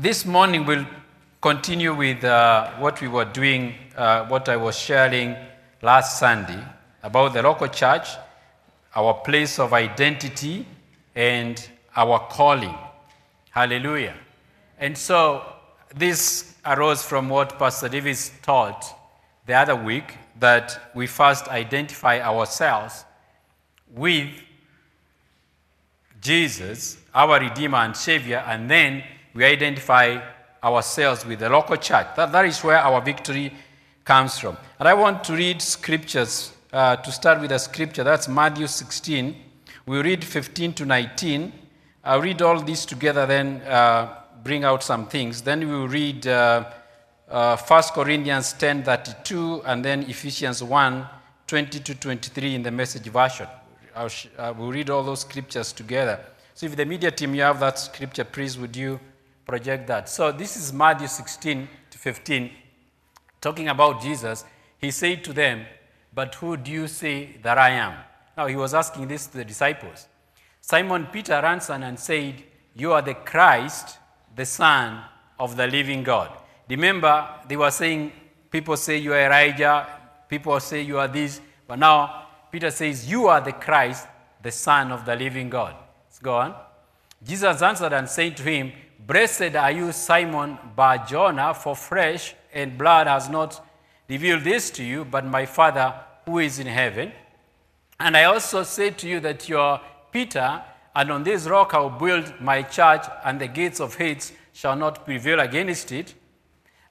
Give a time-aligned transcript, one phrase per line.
[0.00, 0.86] This morning we'll
[1.40, 5.34] continue with uh, what we were doing, uh, what I was sharing
[5.82, 6.62] last Sunday
[7.02, 8.06] about the local church,
[8.94, 10.64] our place of identity,
[11.16, 12.76] and our calling.
[13.50, 14.14] Hallelujah.
[14.78, 15.42] And so
[15.92, 18.84] this arose from what Pastor Davis taught
[19.46, 23.04] the other week that we first identify ourselves
[23.92, 24.28] with
[26.20, 29.02] Jesus, our Redeemer and Savior, and then
[29.38, 30.20] we identify
[30.64, 32.08] ourselves with the local church.
[32.16, 33.52] That, that is where our victory
[34.04, 34.56] comes from.
[34.80, 38.02] And I want to read scriptures, uh, to start with a scripture.
[38.02, 39.36] That's Matthew 16.
[39.86, 41.52] We read 15 to 19.
[42.02, 45.40] I'll read all these together, then uh, bring out some things.
[45.42, 46.64] Then we will read uh,
[47.30, 51.06] uh, 1 Corinthians 10 32, and then Ephesians 1
[51.46, 53.46] 20 to 23 in the message version.
[53.94, 56.18] I'll sh- uh, we'll read all those scriptures together.
[56.54, 58.98] So if the media team, you have that scripture, please would you
[59.48, 60.08] project that.
[60.10, 62.50] So this is Matthew 16 to 15,
[63.40, 64.44] talking about Jesus.
[64.76, 65.64] He said to them,
[66.14, 67.94] But who do you say that I am?
[68.36, 70.06] Now he was asking this to the disciples.
[70.60, 73.98] Simon Peter answered and said, You are the Christ,
[74.36, 75.02] the Son
[75.38, 76.30] of the living God.
[76.68, 78.12] Remember, they were saying,
[78.50, 79.86] People say you are Elijah,
[80.28, 84.06] people say you are this, but now Peter says, You are the Christ,
[84.42, 85.74] the Son of the living God.
[86.04, 86.54] Let's go on.
[87.24, 88.72] Jesus answered and said to him,
[89.08, 93.66] Blessed are you, Simon Bar Jonah, for flesh and blood has not
[94.06, 95.94] revealed this to you, but my Father
[96.26, 97.10] who is in heaven.
[97.98, 99.80] And I also say to you that you are
[100.12, 100.62] Peter,
[100.94, 104.76] and on this rock I will build my church, and the gates of Hades shall
[104.76, 106.12] not prevail against it.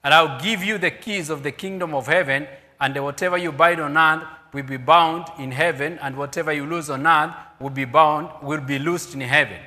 [0.02, 2.48] And I will give you the keys of the kingdom of heaven,
[2.80, 6.90] and whatever you bind on earth will be bound in heaven, and whatever you loose
[6.90, 9.60] on earth will be bound, will be loosed in heaven.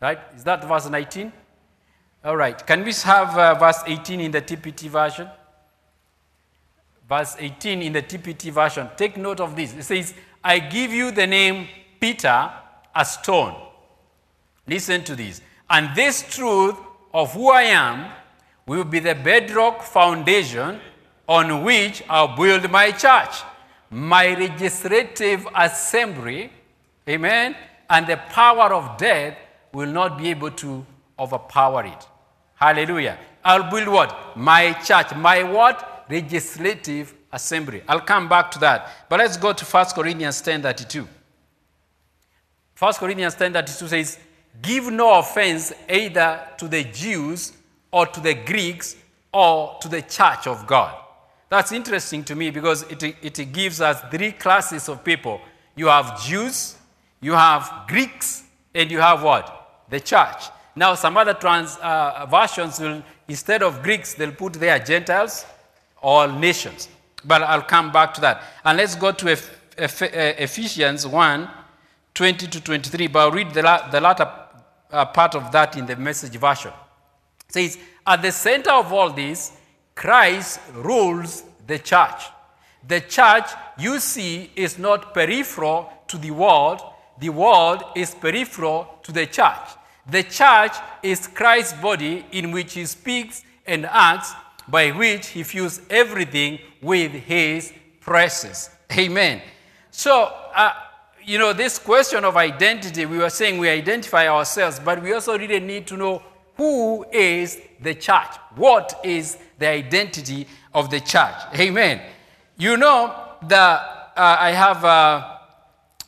[0.00, 0.20] Right?
[0.36, 1.32] Is that verse 19?
[2.26, 2.66] All right.
[2.66, 5.28] Can we have uh, verse 18 in the TPT version?
[7.08, 8.90] Verse 18 in the TPT version.
[8.96, 9.72] Take note of this.
[9.72, 11.68] It says, I give you the name
[12.00, 12.50] Peter,
[12.96, 13.54] a stone.
[14.66, 15.40] Listen to this.
[15.70, 16.74] And this truth
[17.14, 18.10] of who I am
[18.66, 20.80] will be the bedrock foundation
[21.28, 23.36] on which I'll build my church,
[23.88, 26.50] my legislative assembly,
[27.08, 27.54] amen,
[27.88, 29.38] and the power of death
[29.72, 30.84] will not be able to
[31.20, 32.08] overpower it.
[32.56, 33.18] Hallelujah.
[33.44, 34.36] I'll build what?
[34.36, 35.14] My church.
[35.14, 36.06] My what?
[36.10, 37.82] Legislative assembly.
[37.86, 39.08] I'll come back to that.
[39.08, 41.06] But let's go to 1 Corinthians 10 32.
[42.78, 44.18] 1 Corinthians 10 32 says,
[44.60, 47.52] Give no offense either to the Jews
[47.90, 48.96] or to the Greeks
[49.32, 50.94] or to the church of God.
[51.48, 55.40] That's interesting to me because it, it gives us three classes of people.
[55.76, 56.76] You have Jews,
[57.20, 58.44] you have Greeks,
[58.74, 59.84] and you have what?
[59.88, 60.44] The church.
[60.76, 65.46] Now, some other trans, uh, versions will, instead of Greeks, they'll put their Gentiles
[66.02, 66.90] or nations.
[67.24, 68.42] But I'll come back to that.
[68.62, 69.38] And let's go to
[69.78, 71.50] Ephesians 1
[72.14, 73.06] 20 to 23.
[73.08, 74.30] But I'll read the, la- the latter
[74.90, 76.72] uh, part of that in the message version.
[77.48, 79.52] It says, At the center of all this,
[79.94, 82.24] Christ rules the church.
[82.86, 86.82] The church, you see, is not peripheral to the world,
[87.18, 89.68] the world is peripheral to the church.
[90.08, 90.72] The church
[91.02, 94.32] is Christ's body in which he speaks and acts,
[94.68, 98.70] by which he fills everything with his presence.
[98.96, 99.42] Amen.
[99.90, 100.72] So, uh,
[101.24, 105.36] you know, this question of identity, we were saying we identify ourselves, but we also
[105.36, 106.22] really need to know
[106.56, 108.36] who is the church?
[108.54, 111.34] What is the identity of the church?
[111.54, 112.00] Amen.
[112.56, 113.14] You know,
[113.46, 113.80] the, uh,
[114.16, 115.40] I have a,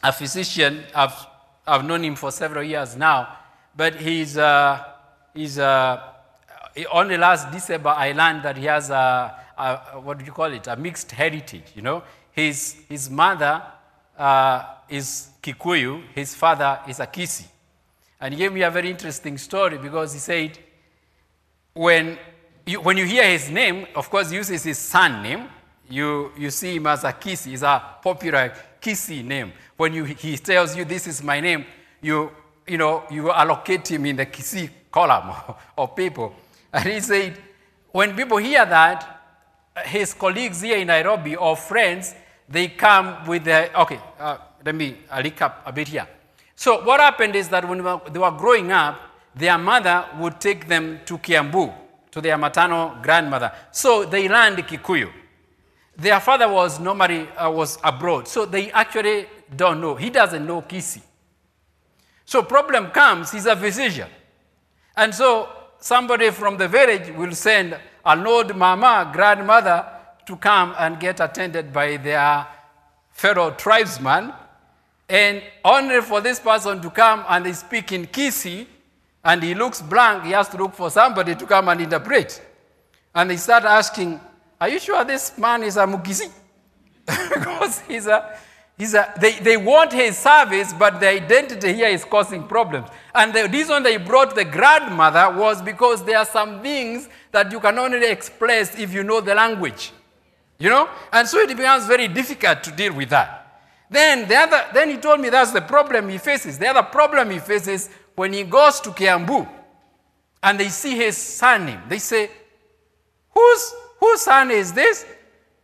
[0.02, 1.26] a physician, I've,
[1.66, 3.37] I've known him for several years now,
[3.78, 4.84] but he's, uh,
[5.32, 6.02] he's uh,
[6.90, 10.66] only last December I learned that he has a, a, what do you call it,
[10.66, 12.02] a mixed heritage, you know.
[12.32, 13.62] His, his mother
[14.18, 17.46] uh, is Kikuyu, his father is a Kisii.
[18.20, 20.58] And he gave me a very interesting story because he said,
[21.72, 22.18] when
[22.66, 25.48] you, when you hear his name, of course, he uses his son name.
[25.88, 27.52] You, you see him as a Kisii.
[27.52, 29.52] It's a popular Kisii name.
[29.76, 31.64] When you, he tells you, this is my name,
[32.02, 32.32] you,
[32.68, 35.34] you know, you allocate him in the Kisii column
[35.78, 36.34] of people.
[36.72, 37.36] And he said,
[37.92, 39.14] when people hear that,
[39.84, 42.14] his colleagues here in Nairobi or friends,
[42.48, 46.06] they come with the, okay, uh, let me uh, recap a bit here.
[46.54, 49.00] So what happened is that when they were growing up,
[49.34, 51.72] their mother would take them to Kiambu,
[52.10, 53.52] to their maternal grandmother.
[53.70, 55.10] So they learned Kikuyu.
[55.96, 59.96] Their father was normally uh, was abroad, so they actually don't know.
[59.96, 61.02] He doesn't know Kisii.
[62.28, 64.06] So problem comes, he's a physician.
[64.94, 65.48] And so
[65.80, 69.86] somebody from the village will send an old mama, grandmother,
[70.26, 72.46] to come and get attended by their
[73.12, 74.34] fellow tribesman.
[75.08, 78.66] And only for this person to come and speak in Kisii,
[79.24, 82.42] and he looks blank, he has to look for somebody to come and interpret.
[83.14, 84.20] And they start asking,
[84.60, 86.30] Are you sure this man is a Mukisi?
[87.06, 88.38] because he's a,
[88.78, 92.88] a they, they want his service, but the identity here is causing problems.
[93.12, 97.58] And the reason they brought the grandmother was because there are some things that you
[97.58, 99.92] can only express if you know the language.
[100.58, 100.88] You know?
[101.12, 103.62] And so it becomes very difficult to deal with that.
[103.90, 106.56] Then the other then he told me that's the problem he faces.
[106.56, 109.48] The other problem he faces when he goes to Kiambu
[110.40, 112.30] and they see his surname, they say,
[113.30, 115.04] Whose whose son is this?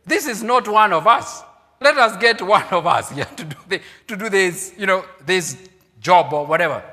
[0.05, 1.44] This is not one of us.
[1.79, 5.05] Let us get one of us here to do, the, to do this, you know,
[5.25, 5.57] this
[5.99, 6.83] job or whatever.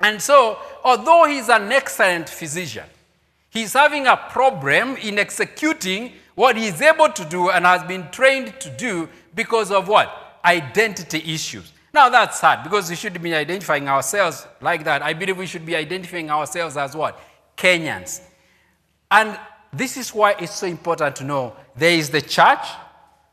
[0.00, 2.84] And so, although he's an excellent physician,
[3.50, 8.58] he's having a problem in executing what he's able to do and has been trained
[8.60, 10.38] to do because of what?
[10.44, 11.72] Identity issues.
[11.92, 15.02] Now that's sad because we should be identifying ourselves like that.
[15.02, 17.20] I believe we should be identifying ourselves as what?
[17.56, 18.22] Kenyans.
[19.10, 19.38] And
[19.72, 22.66] this is why it's so important to know there is the church,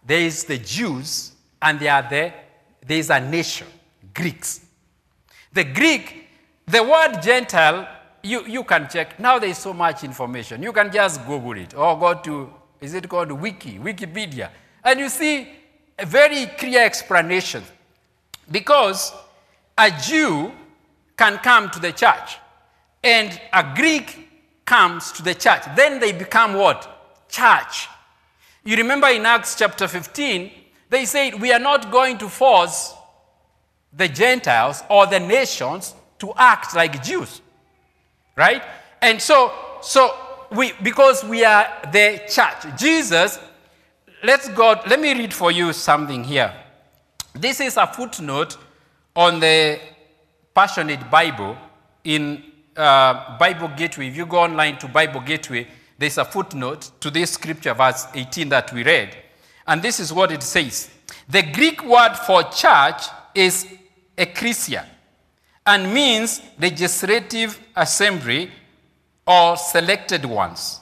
[0.07, 2.33] there is the Jews, and there, are the,
[2.85, 3.67] there is a nation,
[4.13, 4.65] Greeks.
[5.51, 6.27] The Greek,
[6.65, 7.87] the word Gentile,
[8.23, 9.19] you, you can check.
[9.19, 10.63] Now there is so much information.
[10.63, 14.49] You can just Google it or go to, is it called Wiki, Wikipedia?
[14.83, 15.49] And you see
[15.99, 17.63] a very clear explanation.
[18.49, 19.11] Because
[19.77, 20.53] a Jew
[21.17, 22.37] can come to the church
[23.03, 24.29] and a Greek
[24.65, 25.63] comes to the church.
[25.75, 27.27] Then they become what?
[27.27, 27.89] Church.
[28.67, 30.51] You remember in Acts chapter 15,
[30.89, 32.93] they said, We are not going to force
[33.93, 37.39] the Gentiles or the nations to act like Jews.
[38.35, 38.61] Right?
[39.01, 40.13] And so, so
[40.51, 43.39] we, because we are the church, Jesus,
[44.21, 46.53] let's go, let me read for you something here.
[47.33, 48.57] This is a footnote
[49.15, 49.79] on the
[50.53, 51.55] Passionate Bible
[52.03, 52.43] in
[52.75, 57.31] uh, Bible Gateway, if you go online to Bible Gateway, there's a footnote to this
[57.31, 59.15] scripture, verse 18 that we read.
[59.65, 60.89] And this is what it says
[61.27, 63.03] The Greek word for church
[63.33, 63.67] is
[64.17, 64.85] ecclesia
[65.65, 68.51] and means legislative assembly
[69.25, 70.79] or selected ones.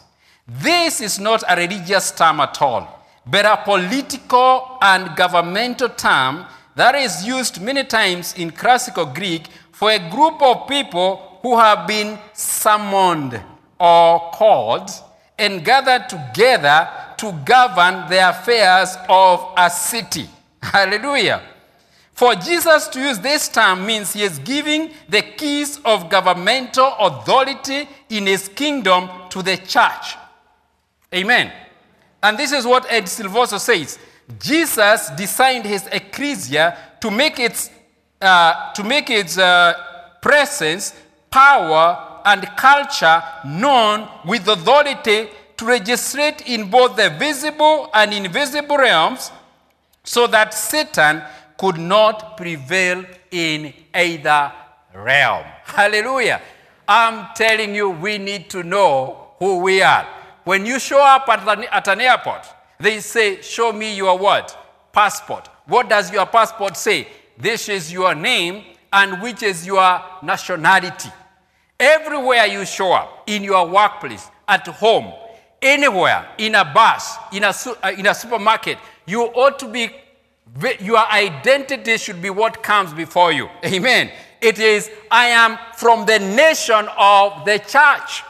[0.48, 6.46] This is not a religious term at all, but a political and governmental term
[6.76, 11.88] that is used many times in classical Greek for a group of people who have
[11.88, 13.42] been summoned
[13.80, 14.90] or called
[15.38, 20.28] and gathered together to govern the affairs of a city.
[20.62, 21.42] Hallelujah.
[22.14, 27.90] For Jesus to use this term means he is giving the keys of governmental authority
[28.10, 30.16] in his kingdom to the church.
[31.14, 31.52] Amen.
[32.24, 34.00] And this is what Ed Silvoso says.
[34.40, 37.70] Jesus designed his ecclesia to make its,
[38.22, 39.74] uh, to make its uh,
[40.22, 40.96] presence
[41.30, 49.31] power, and culture known with authority to legislate in both the visible and invisible realms
[50.04, 51.22] so that Satan
[51.57, 54.51] could not prevail in either
[54.94, 55.45] realm.
[55.63, 56.42] Hallelujah.
[56.88, 60.07] I'm telling you, we need to know who we are.
[60.44, 62.46] When you show up at an, at an airport,
[62.79, 64.55] they say, Show me your what?
[64.91, 65.50] Passport.
[65.65, 67.08] What does your passport say?
[67.38, 68.63] This is your name
[68.94, 71.10] and which is your nationality.
[71.79, 75.12] Everywhere you show up, in your workplace, at home,
[75.62, 77.53] anywhere, in a bus, in a,
[77.84, 79.89] uh, in a supermarket, you ought to be,
[80.79, 83.50] your identity should be what comes before you.
[83.65, 84.12] Amen.
[84.41, 88.24] It is, I am from the nation of the church.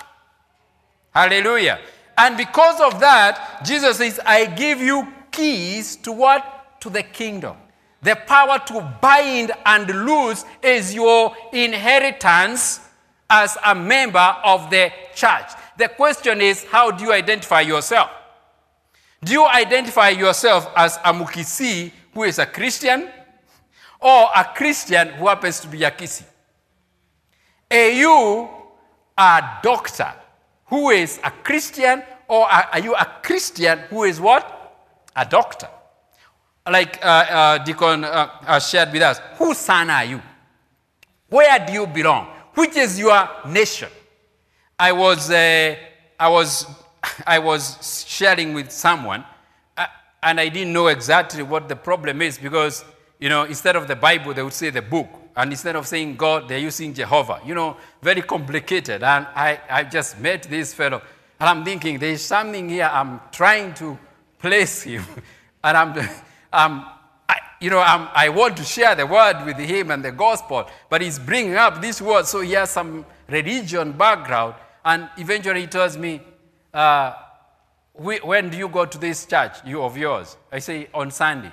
[1.14, 1.80] Hallelujah.
[2.18, 6.80] And because of that, Jesus says, I give you keys to what?
[6.82, 7.58] To the kingdom.
[8.02, 12.80] The power to bind and loose is your inheritance
[13.30, 15.52] as a member of the church.
[15.78, 18.10] The question is, how do you identify yourself?
[19.24, 23.10] Do you identify yourself as a Mukisi who is a Christian
[24.00, 26.26] or a Christian who happens to be a Kisii?
[27.72, 28.48] Are you
[29.18, 30.14] a doctor
[30.66, 34.52] who is a Christian or are you a Christian who is what?
[35.16, 35.70] A doctor.
[36.70, 40.22] Like uh, uh, Deacon uh, uh shared with us, whose son are you?
[41.30, 42.35] Where do you belong?
[42.56, 43.90] Which is your nation.
[44.80, 45.76] I was, uh,
[46.20, 46.66] I was,
[47.28, 49.24] I was sharing with someone,
[49.78, 49.86] uh,
[50.24, 52.84] and I didn't know exactly what the problem is because,
[53.20, 55.10] you know, instead of the Bible, they would say the book.
[55.38, 57.42] And instead of saying God, they're using Jehovah.
[57.46, 59.04] You know, very complicated.
[59.04, 61.02] And I, I just met this fellow.
[61.40, 62.90] And I'm thinking, there's something here.
[62.92, 63.98] I'm trying to
[64.40, 65.04] place him.
[65.64, 66.10] and I'm,
[66.54, 66.86] I'm
[67.60, 70.70] you know, I'm, I want to share the word with him and the gospel.
[70.90, 72.26] But he's bringing up this word.
[72.26, 74.56] So he has some religion background.
[74.84, 76.22] And eventually he tells me,
[76.74, 77.14] uh,
[77.94, 80.38] when do you go to this church, you of yours?
[80.52, 81.52] I say, on Sunday.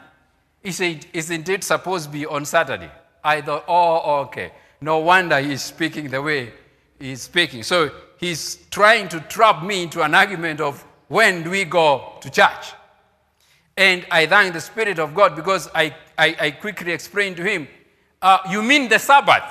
[0.62, 2.90] He said, isn't it supposed to be on Saturday?
[3.22, 4.52] I thought, oh, okay.
[4.80, 6.52] No wonder he's speaking the way
[6.98, 7.62] he's speaking.
[7.62, 12.30] So he's trying to trap me into an argument of when do we go to
[12.30, 12.72] church?
[13.82, 17.66] And I thank the Spirit of God because I, I, I quickly explained to him,
[18.22, 19.42] uh, You mean the Sabbath?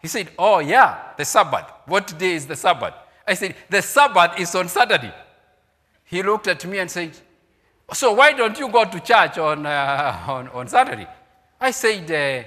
[0.00, 1.66] He said, Oh, yeah, the Sabbath.
[1.86, 2.94] What day is the Sabbath?
[3.26, 5.12] I said, The Sabbath is on Saturday.
[6.04, 7.10] He looked at me and said,
[7.92, 11.08] So why don't you go to church on, uh, on, on Saturday?
[11.60, 12.46] I said,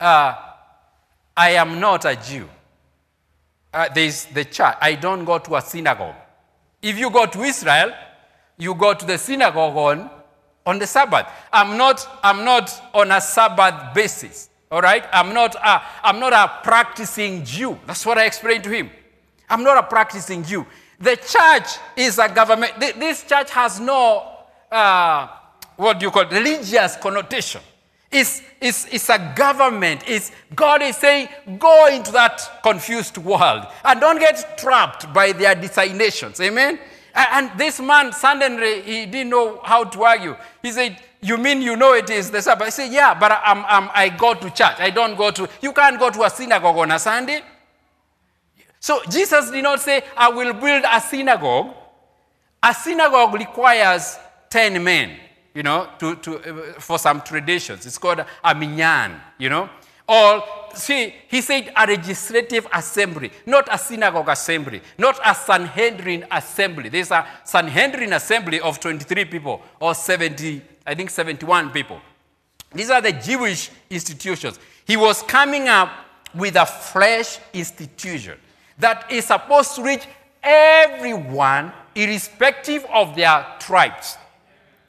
[0.00, 0.34] uh, uh,
[1.34, 2.46] I am not a Jew.
[3.72, 4.76] Uh, there's the church.
[4.82, 6.16] I don't go to a synagogue.
[6.82, 7.90] If you go to Israel,
[8.58, 10.10] you go to the synagogue on,
[10.66, 11.26] on the Sabbath.
[11.52, 14.50] I'm not, I'm not on a Sabbath basis.
[14.70, 15.04] All right?
[15.12, 17.78] I'm not, a, I'm not a practicing Jew.
[17.86, 18.90] That's what I explained to him.
[19.48, 20.66] I'm not a practicing Jew.
[20.98, 22.80] The church is a government.
[22.80, 24.32] This church has no,
[24.70, 25.28] uh,
[25.76, 27.60] what do you call it, religious connotation.
[28.10, 30.04] It's, it's, it's a government.
[30.06, 31.28] It's, God is saying,
[31.58, 36.40] go into that confused world and don't get trapped by their designations.
[36.40, 36.78] Amen?
[37.14, 40.36] And this man, suddenly, he didn't know how to argue.
[40.62, 42.66] He said, You mean you know it is the Sabbath?
[42.66, 44.76] I said, Yeah, but I'm, I'm, I go to church.
[44.78, 47.42] I don't go to, you can't go to a synagogue on a Sunday.
[48.80, 51.74] So Jesus did not say, I will build a synagogue.
[52.62, 54.18] A synagogue requires
[54.50, 55.16] 10 men,
[55.54, 57.86] you know, to, to, uh, for some traditions.
[57.86, 59.70] It's called a minyan, you know.
[60.06, 60.42] Or,
[60.74, 66.90] see, he said a legislative assembly, not a synagogue assembly, not a Sanhedrin assembly.
[66.90, 72.00] There's a Sanhedrin assembly of 23 people or 70, I think 71 people.
[72.72, 74.58] These are the Jewish institutions.
[74.86, 75.90] He was coming up
[76.34, 78.36] with a fresh institution
[78.78, 80.06] that is supposed to reach
[80.42, 84.18] everyone, irrespective of their tribes.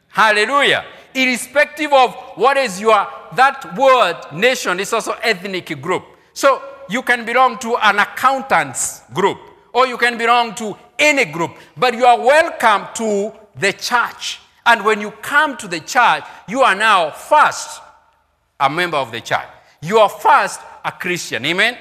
[0.09, 0.85] Hallelujah.
[1.15, 6.03] Irrespective of what is your, that word, nation, is also ethnic group.
[6.33, 9.39] So you can belong to an accountant's group,
[9.73, 14.39] or you can belong to any group, but you are welcome to the church.
[14.65, 17.81] And when you come to the church, you are now first
[18.59, 19.47] a member of the church.
[19.81, 21.45] You are first a Christian.
[21.45, 21.77] Amen?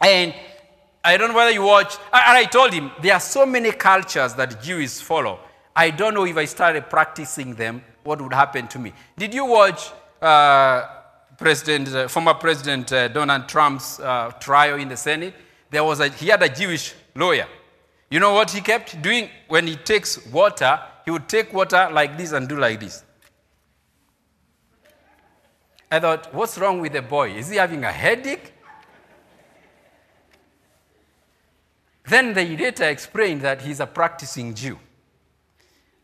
[0.00, 0.34] And
[1.04, 4.34] I don't know whether you watch, and I told him there are so many cultures
[4.34, 5.40] that Jews follow.
[5.74, 8.92] I don't know if I started practicing them, what would happen to me.
[9.16, 10.86] Did you watch uh,
[11.38, 15.34] President, uh, former President uh, Donald Trump's uh, trial in the Senate?
[15.70, 17.46] There was a, he had a Jewish lawyer.
[18.10, 20.78] You know what he kept doing when he takes water?
[21.06, 23.02] He would take water like this and do like this.
[25.90, 27.32] I thought, what's wrong with the boy?
[27.32, 28.52] Is he having a headache?
[32.04, 34.78] Then the later explained that he's a practicing Jew.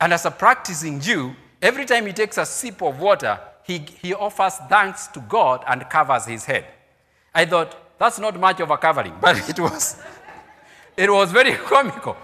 [0.01, 4.15] And as a practicing Jew, every time he takes a sip of water, he, he
[4.15, 6.67] offers thanks to God and covers his head.
[7.35, 10.01] I thought, that's not much of a covering, but it was,
[10.97, 12.17] it was very comical.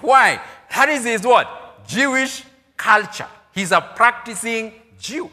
[0.00, 0.40] Why?
[0.74, 1.86] That is his what?
[1.86, 2.44] Jewish
[2.76, 3.28] culture.
[3.52, 5.30] He's a practicing Jew.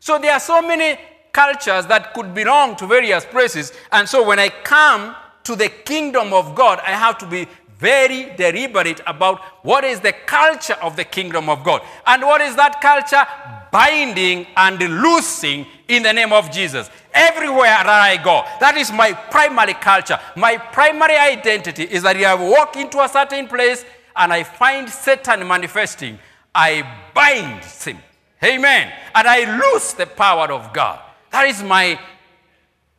[0.00, 0.98] So there are so many
[1.32, 3.72] cultures that could belong to various places.
[3.92, 5.14] And so when I come
[5.44, 7.46] to the kingdom of God, I have to be
[7.78, 11.82] very deliberate about what is the culture of the kingdom of God.
[12.06, 13.24] And what is that culture?
[13.70, 16.88] Binding and loosing in the name of Jesus.
[17.12, 20.18] Everywhere that I go, that is my primary culture.
[20.36, 24.88] My primary identity is that if I walk into a certain place and I find
[24.88, 26.18] Satan manifesting,
[26.54, 26.82] I
[27.14, 27.98] bind him.
[28.42, 28.92] Amen.
[29.14, 31.00] And I lose the power of God.
[31.30, 31.98] That is my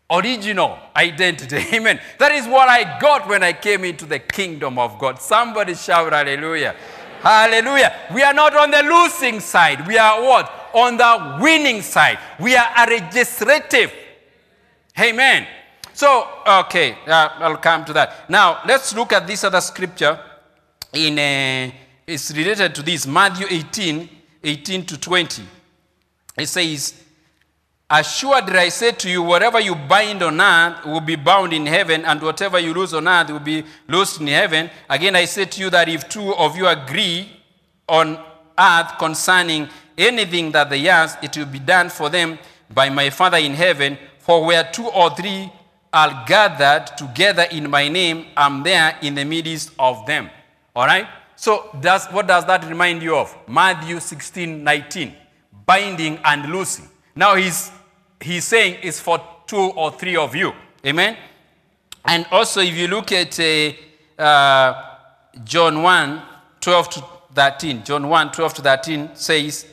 [0.09, 1.57] original identity.
[1.73, 1.99] Amen.
[2.19, 5.21] That is what I got when I came into the kingdom of God.
[5.21, 6.75] Somebody shout hallelujah.
[7.21, 7.93] Hallelujah.
[8.13, 9.87] We are not on the losing side.
[9.87, 10.69] We are what?
[10.73, 12.19] On the winning side.
[12.39, 13.91] We are a legislative.
[14.99, 15.47] Amen.
[15.93, 18.29] So, okay, uh, I'll come to that.
[18.29, 20.19] Now, let's look at this other scripture.
[20.93, 21.73] In uh,
[22.05, 24.09] It's related to this Matthew 18
[24.43, 25.43] 18 to 20.
[26.37, 27.03] It says,
[27.89, 32.03] Assuredly, I say to you, whatever you bind on earth will be bound in heaven,
[32.03, 34.70] and whatever you lose on earth will be loosed in heaven.
[34.89, 37.32] Again, I say to you that if two of you agree
[37.88, 38.22] on
[38.60, 42.38] earth concerning anything that they ask, it will be done for them
[42.74, 43.98] by my Father in heaven.
[44.20, 45.50] For where two or three
[45.94, 50.29] are gathered together in my name, I'm there in the midst of them.
[50.75, 51.08] All right?
[51.38, 53.34] So, does, what does that remind you of?
[53.48, 55.15] Matthew 16, 19.
[55.65, 56.89] Binding and loosing.
[57.15, 57.72] Now, he's,
[58.21, 60.53] he's saying is for two or three of you.
[60.86, 61.17] Amen?
[62.05, 64.83] And also, if you look at uh, uh,
[65.43, 66.21] John 1,
[66.62, 69.65] 12 to 13, John 1, 12 to 13 says,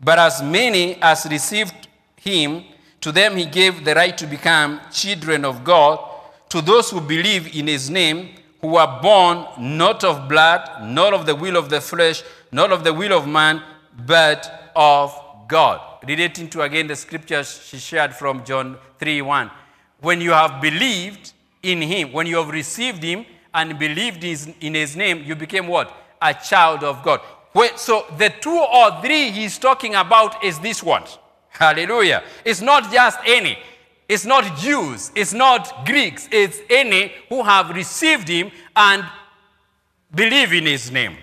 [0.00, 2.64] But as many as received him,
[3.00, 6.00] to them he gave the right to become children of God,
[6.48, 8.30] to those who believe in his name,
[8.60, 12.82] who are born not of blood, not of the will of the flesh, not of
[12.82, 13.62] the will of man,
[14.06, 15.16] but of
[15.48, 15.80] God.
[16.06, 19.50] Relating to again the scripture she shared from John 3 1.
[20.00, 24.94] When you have believed in him, when you have received him and believed in his
[24.94, 25.92] name, you became what?
[26.22, 27.20] A child of God.
[27.76, 31.02] So the two or three he's talking about is this one.
[31.48, 32.22] Hallelujah.
[32.44, 33.58] It's not just any.
[34.08, 35.10] It's not Jews.
[35.14, 36.28] It's not Greeks.
[36.30, 39.04] It's any who have received him and
[40.14, 41.16] believe in his name.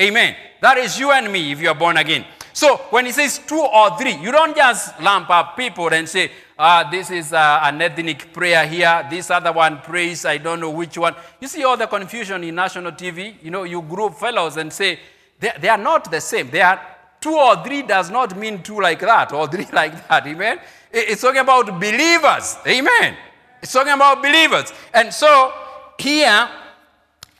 [0.00, 0.34] Amen.
[0.60, 2.24] That is you and me if you are born again.
[2.52, 6.30] So when he says two or three, you don't just lump up people and say,
[6.58, 10.70] ah, this is uh, an ethnic prayer here, this other one prays, I don't know
[10.70, 11.14] which one.
[11.40, 13.34] You see all the confusion in national TV.
[13.42, 14.98] You know, you group fellows and say,
[15.40, 16.50] they, they are not the same.
[16.50, 16.80] They are
[17.20, 20.26] two or three does not mean two like that or three like that.
[20.26, 20.60] Amen.
[20.92, 22.56] It's talking about believers.
[22.66, 23.16] Amen.
[23.62, 24.72] It's talking about believers.
[24.92, 25.52] And so
[25.98, 26.48] here,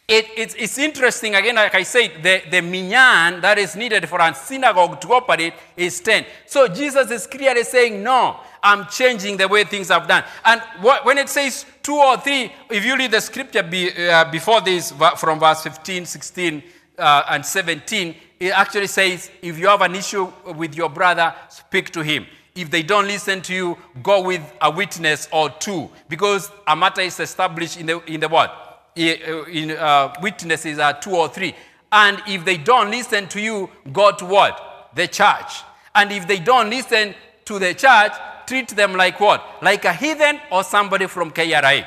[0.09, 4.21] it, it's, it's, interesting, again, like I said, the, the minyan that is needed for
[4.21, 6.27] a synagogue to operate is 10.
[6.47, 10.25] So Jesus is clearly saying, no, I'm changing the way things have done.
[10.45, 14.31] And what, when it says two or three, if you read the scripture be, uh,
[14.31, 16.63] before this, from verse 15, 16,
[16.99, 21.91] uh, and 17, it actually says, if you have an issue with your brother, speak
[21.91, 22.27] to him.
[22.55, 27.01] If they don't listen to you, go with a witness or two, because a matter
[27.01, 28.62] is established in the, in the what?
[28.95, 31.55] In uh, witnesses are two or three.
[31.91, 34.91] And if they don't listen to you, go to what?
[34.95, 35.63] The church.
[35.95, 37.15] And if they don't listen
[37.45, 38.13] to the church,
[38.47, 39.45] treat them like what?
[39.63, 41.87] Like a heathen or somebody from KRA.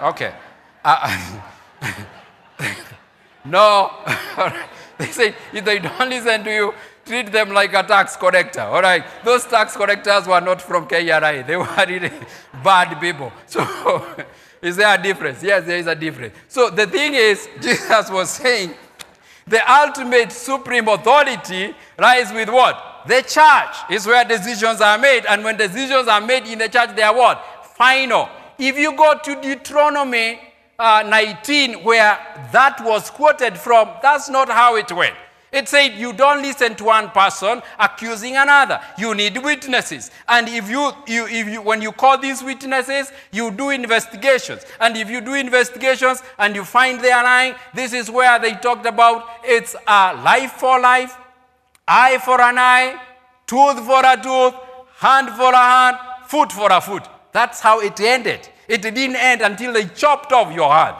[0.00, 0.34] Okay.
[0.84, 1.40] Uh,
[3.44, 3.90] no.
[4.98, 8.62] they say if they don't listen to you, treat them like a tax collector.
[8.62, 9.04] All right.
[9.24, 11.46] Those tax collectors were not from KRA.
[11.46, 12.10] They were really
[12.62, 13.32] bad people.
[13.46, 14.24] So
[14.62, 15.42] is there a difference?
[15.42, 16.34] Yes, there is a difference.
[16.48, 18.74] So the thing is, Jesus was saying,
[19.46, 23.02] the ultimate supreme authority lies with what?
[23.06, 25.26] The church is where decisions are made.
[25.26, 27.44] And when decisions are made in the church, they are what?
[27.76, 28.28] Final.
[28.58, 30.40] If you go to Deuteronomy
[30.78, 32.18] uh, 19, where
[32.52, 35.14] that was quoted from, that's not how it went.
[35.54, 38.80] It said you don't listen to one person accusing another.
[38.98, 40.10] You need witnesses.
[40.28, 44.66] And if you, you, if you, when you call these witnesses, you do investigations.
[44.80, 48.54] And if you do investigations and you find they are lying, this is where they
[48.54, 51.16] talked about it's a life for life,
[51.86, 53.00] eye for an eye,
[53.46, 54.54] tooth for a tooth,
[54.96, 57.06] hand for a hand, foot for a foot.
[57.30, 58.48] That's how it ended.
[58.66, 60.96] It didn't end until they chopped off your hand.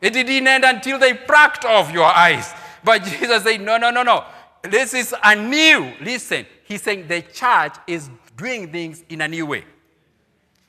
[0.00, 2.54] It didn't end until they pracked off your eyes.
[2.88, 4.24] But Jesus said, no, no, no, no.
[4.62, 5.92] This is a new.
[6.00, 9.64] Listen, he's saying the church is doing things in a new way.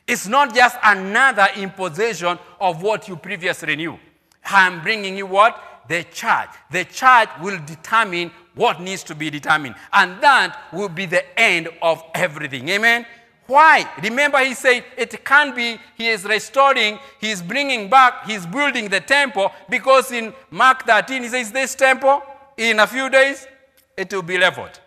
[0.05, 3.97] It's not just another imposition of what you previously knew.
[4.43, 5.63] I'm bringing you what?
[5.87, 6.49] The church.
[6.69, 9.75] The church will determine what needs to be determined.
[9.93, 12.67] And that will be the end of everything.
[12.67, 13.05] Amen?
[13.49, 13.89] Why?
[14.03, 18.89] Remember, he said it can't be, he is restoring, he is bringing back, he's building
[18.89, 22.21] the temple because in Mark 13, he says, This temple,
[22.57, 23.47] in a few days,
[23.97, 24.79] it will be leveled.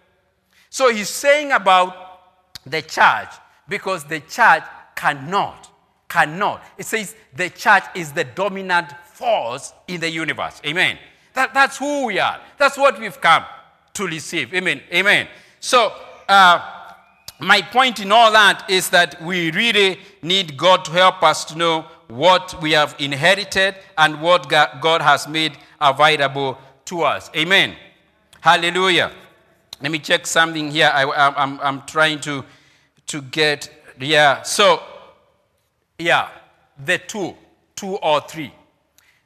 [0.71, 2.21] So he's saying about
[2.65, 3.31] the church
[3.69, 4.63] because the church
[4.95, 5.69] cannot,
[6.09, 6.63] cannot.
[6.79, 10.61] It says the church is the dominant force in the universe.
[10.65, 10.99] Amen.
[11.35, 12.41] That, that's who we are.
[12.59, 13.45] That's what we've come
[13.95, 14.55] to receive.
[14.55, 14.83] Amen.
[14.93, 15.27] Amen.
[15.59, 15.93] So,
[16.29, 16.82] uh,
[17.43, 21.59] my point in all that is that we really need God to help us to
[21.59, 27.31] know what we have inherited and what God has made available to us.
[27.37, 27.75] Amen.
[28.41, 29.11] Hallelujah.
[29.81, 30.91] Let me check something here.
[30.93, 32.45] I, am trying to,
[33.09, 34.43] to get, yeah.
[34.43, 34.81] So,
[35.99, 36.29] yeah,
[36.85, 37.35] the two,
[37.75, 38.53] two or three.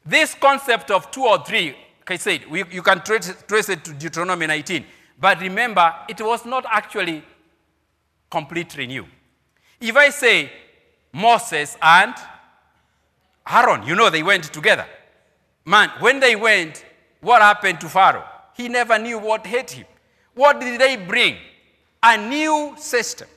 [0.07, 3.85] This concept of two or three, like I said, we, you can trace, trace it
[3.85, 4.87] to Deuteronomy 19.
[5.21, 7.23] But remember, it was not actually
[8.31, 9.05] complete renew.
[9.81, 10.51] If I say
[11.13, 12.15] Moses and
[13.49, 14.87] Aaron, you know they went together.
[15.65, 16.85] Man, when they went,
[17.21, 18.25] what happened to Pharaoh?
[18.55, 19.87] He never knew what hit him.
[20.35, 21.37] What did they bring?
[22.03, 23.29] A new system.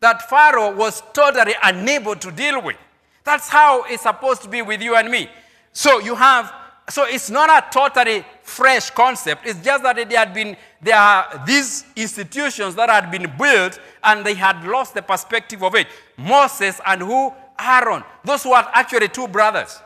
[0.00, 2.76] that Pharaoh was totally unable to deal with.
[3.24, 5.28] That's how it's supposed to be with you and me.
[5.72, 6.52] So you have,
[6.88, 9.46] so it's not a totally fresh concept.
[9.46, 14.26] It's just that there had been, there are these institutions that had been built and
[14.26, 15.86] they had lost the perspective of it.
[16.16, 17.32] Moses and who?
[17.58, 18.02] Aaron.
[18.24, 19.80] Those were actually two brothers.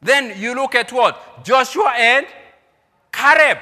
[0.00, 1.44] Then you look at what?
[1.44, 2.26] Joshua and
[3.12, 3.58] Caleb.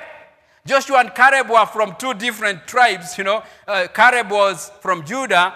[0.67, 3.43] Joshua and Caleb were from two different tribes, you know.
[3.67, 5.55] Uh, Caleb was from Judah,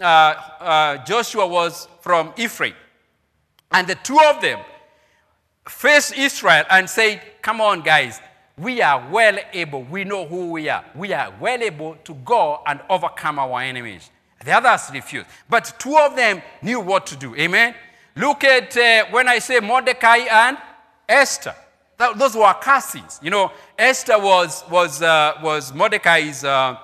[0.00, 2.74] uh, uh, Joshua was from Ephraim.
[3.70, 4.60] And the two of them
[5.68, 8.20] faced Israel and said, Come on, guys,
[8.58, 10.84] we are well able, we know who we are.
[10.94, 14.10] We are well able to go and overcome our enemies.
[14.44, 15.26] The others refused.
[15.48, 17.34] But two of them knew what to do.
[17.36, 17.74] Amen?
[18.16, 20.58] Look at uh, when I say Mordecai and
[21.08, 21.54] Esther.
[22.16, 23.18] Those were cousins.
[23.22, 26.76] You know, Esther was, was, uh, was Mordecai's, uh,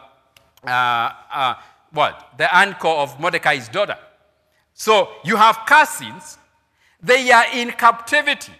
[0.66, 1.54] uh, uh
[1.92, 2.32] what?
[2.36, 3.98] The uncle of Mordecai's daughter.
[4.74, 6.38] So you have cousins,
[7.00, 8.52] they are in captivity,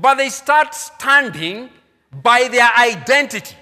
[0.00, 1.70] but they start standing
[2.22, 3.56] by their identity.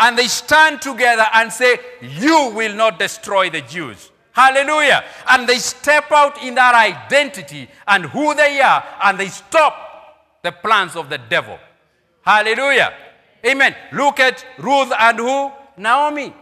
[0.00, 4.10] And they stand together and say, You will not destroy the Jews.
[4.32, 5.04] Hallelujah.
[5.28, 10.52] And they step out in that identity and who they are, and they stop the
[10.52, 11.58] plans of the devil.
[12.22, 12.94] Hallelujah.
[13.44, 13.74] Amen.
[13.92, 15.52] Look at Ruth and who?
[15.76, 16.34] Naomi.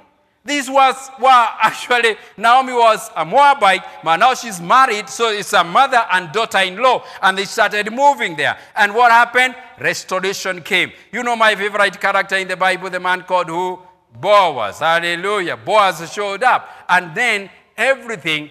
[0.43, 5.63] This was well, actually Naomi was a Moabite, but now she's married, so it's a
[5.63, 8.57] mother and daughter-in-law, and they started moving there.
[8.75, 9.55] And what happened?
[9.79, 10.93] Restoration came.
[11.13, 13.81] You know my favorite character in the Bible, the man called who?
[14.19, 14.79] Boaz.
[14.79, 15.59] Hallelujah.
[15.59, 18.51] Boaz showed up, and then everything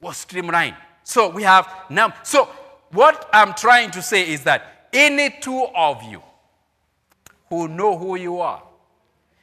[0.00, 0.76] was streamlined.
[1.02, 2.14] So we have now.
[2.22, 2.48] So
[2.92, 6.22] what I'm trying to say is that any two of you
[7.48, 8.62] who know who you are,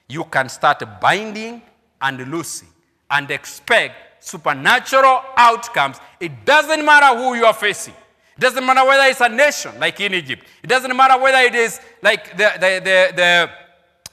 [0.07, 1.61] you can start binding
[2.01, 2.69] and loosing
[3.09, 5.97] and expect supernatural outcomes.
[6.19, 7.93] It doesn't matter who you are facing.
[8.37, 10.45] It doesn't matter whether it's a nation like in Egypt.
[10.63, 13.49] It doesn't matter whether it is like the, the, the, the,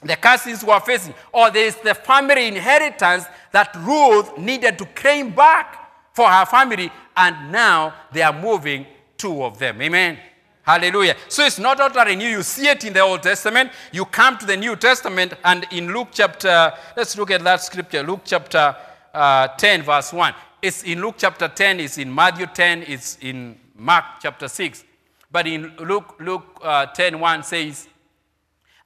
[0.07, 5.31] the cousins are facing, or there is the family inheritance that Ruth needed to claim
[5.31, 8.85] back for her family, and now they are moving
[9.17, 9.81] two of them.
[9.81, 10.17] Amen.
[10.65, 11.15] Hallelujah.
[11.27, 12.27] So it's not totally new.
[12.27, 13.71] You see it in the Old Testament.
[13.91, 18.01] You come to the New Testament, and in Luke chapter, let's look at that scripture.
[18.01, 18.75] Luke chapter
[19.13, 20.33] uh, 10, verse 1.
[20.63, 24.83] It's in Luke chapter 10, it's in Matthew 10, it's in Mark chapter 6.
[25.31, 27.87] But in Luke, Luke uh, 10, 1 says,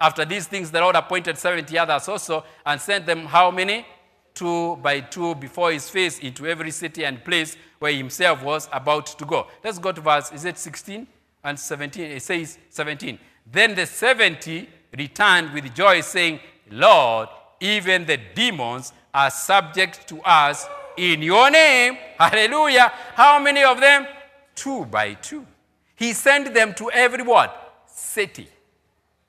[0.01, 3.85] After these things, the Lord appointed 70 others also and sent them how many?
[4.33, 9.05] Two by two before his face into every city and place where himself was about
[9.05, 9.47] to go.
[9.63, 11.07] Let's go to verse, is it 16?
[11.43, 13.17] And 17, it says 17.
[13.51, 16.39] Then the 70 returned with joy, saying,
[16.71, 21.97] Lord, even the demons are subject to us in your name.
[22.17, 22.91] Hallelujah.
[23.15, 24.05] How many of them?
[24.55, 25.45] Two by two.
[25.95, 27.83] He sent them to every what?
[27.87, 28.47] City.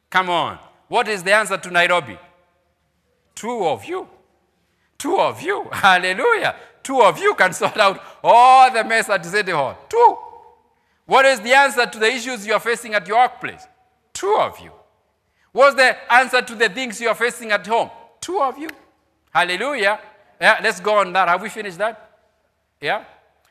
[0.08, 0.58] Come on.
[0.88, 2.18] What is the answer to Nairobi?
[3.34, 4.08] Two of you.
[4.98, 5.68] Two of you.
[5.72, 6.56] Hallelujah.
[6.82, 9.76] Two of you can sort out all the mess at City Hall.
[9.88, 10.18] Two.
[11.10, 13.66] What is the answer to the issues you are facing at your workplace?
[14.12, 14.70] Two of you.
[15.50, 17.90] What's the answer to the things you are facing at home?
[18.20, 18.68] Two of you.
[19.32, 19.98] Hallelujah.
[20.40, 21.26] Yeah, let's go on that.
[21.26, 22.16] Have we finished that?
[22.80, 23.04] Yeah?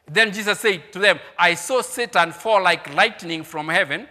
[0.09, 4.07] Then Jesus said to them, I saw Satan fall like lightning from heaven.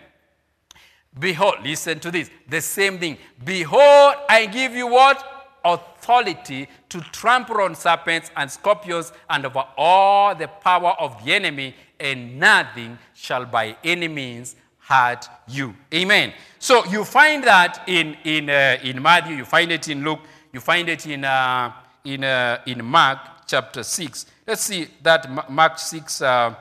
[1.18, 2.28] Behold, listen to this.
[2.50, 3.16] The same thing.
[3.42, 5.24] Behold, I give you what?
[5.64, 11.74] Authority to trample on serpents and scorpions and over all the power of the enemy,
[12.00, 15.74] and nothing shall by any means hurt you.
[15.92, 16.32] Amen.
[16.58, 20.20] So you find that in, in, uh, in Matthew, you find it in Luke,
[20.52, 21.72] you find it in, uh,
[22.04, 24.26] in, uh, in Mark chapter 6.
[24.46, 26.54] Let's see that Mark 6, uh,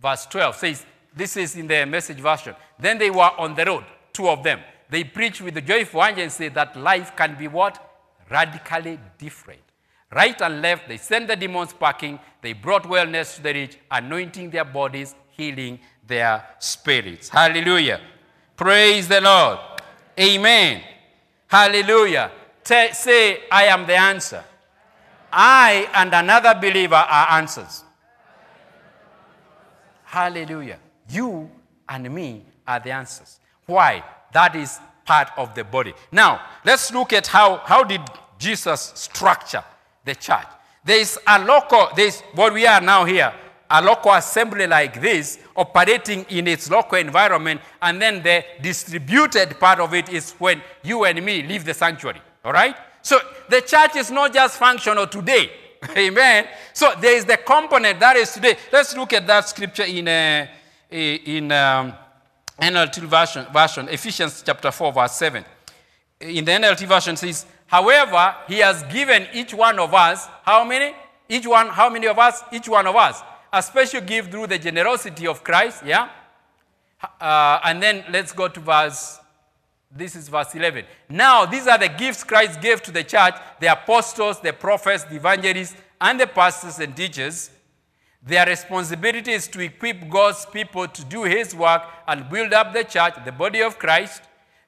[0.00, 2.54] verse 12 says, This is in the message version.
[2.78, 4.60] Then they were on the road, two of them.
[4.88, 7.80] They preached with the joyful urgency that life can be what?
[8.30, 9.63] Radically different.
[10.14, 12.20] Right and left, they sent the demons packing.
[12.40, 17.28] They brought wellness to the rich, anointing their bodies, healing their spirits.
[17.28, 18.00] Hallelujah.
[18.56, 19.58] Praise the Lord.
[20.18, 20.82] Amen.
[21.48, 22.30] Hallelujah.
[22.62, 24.44] T- say, I am the answer.
[25.32, 27.82] I and another believer are answers.
[30.04, 30.78] Hallelujah.
[31.10, 31.50] You
[31.88, 33.40] and me are the answers.
[33.66, 34.04] Why?
[34.32, 35.92] That is part of the body.
[36.12, 38.00] Now, let's look at how, how did
[38.38, 39.64] Jesus structure
[40.04, 40.46] the church.
[40.84, 43.32] There is a local, there is what we are now here,
[43.70, 49.80] a local assembly like this operating in its local environment, and then the distributed part
[49.80, 52.20] of it is when you and me leave the sanctuary.
[52.44, 52.76] All right?
[53.02, 55.50] So the church is not just functional today.
[55.96, 56.46] Amen.
[56.72, 58.56] So there is the component that is today.
[58.72, 60.46] Let's look at that scripture in uh,
[60.90, 61.92] in um,
[62.60, 65.44] NLT version, version, Ephesians chapter 4, verse 7.
[66.20, 70.94] In the NLT version says, However, he has given each one of us, how many?
[71.28, 72.44] Each one, how many of us?
[72.52, 73.20] Each one of us.
[73.52, 76.08] A special gift through the generosity of Christ, yeah?
[77.20, 79.18] Uh, and then let's go to verse,
[79.90, 80.84] this is verse 11.
[81.08, 85.16] Now, these are the gifts Christ gave to the church the apostles, the prophets, the
[85.16, 87.50] evangelists, and the pastors and teachers.
[88.22, 92.84] Their responsibility is to equip God's people to do His work and build up the
[92.84, 94.22] church, the body of Christ.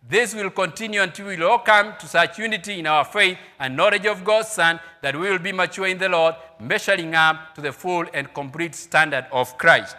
[0.09, 4.07] This will continue until we all come to such unity in our faith and knowledge
[4.07, 7.73] of God's Son that we will be mature in the Lord, measuring up to the
[7.73, 9.97] full and complete standard of Christ.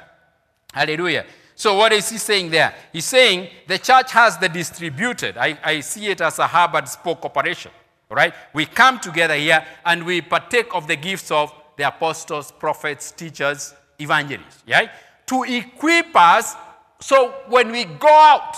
[0.74, 1.26] Hallelujah.
[1.56, 2.74] So, what is he saying there?
[2.94, 5.36] He's saying the church has the distributed.
[5.38, 7.72] I, I see it as a hub and spoke operation.
[8.10, 8.34] Right?
[8.54, 13.74] We come together here and we partake of the gifts of the apostles, prophets, teachers,
[14.00, 14.64] evangelists.
[14.70, 14.90] Right?
[15.26, 16.56] To equip us
[17.00, 18.56] so when we go out,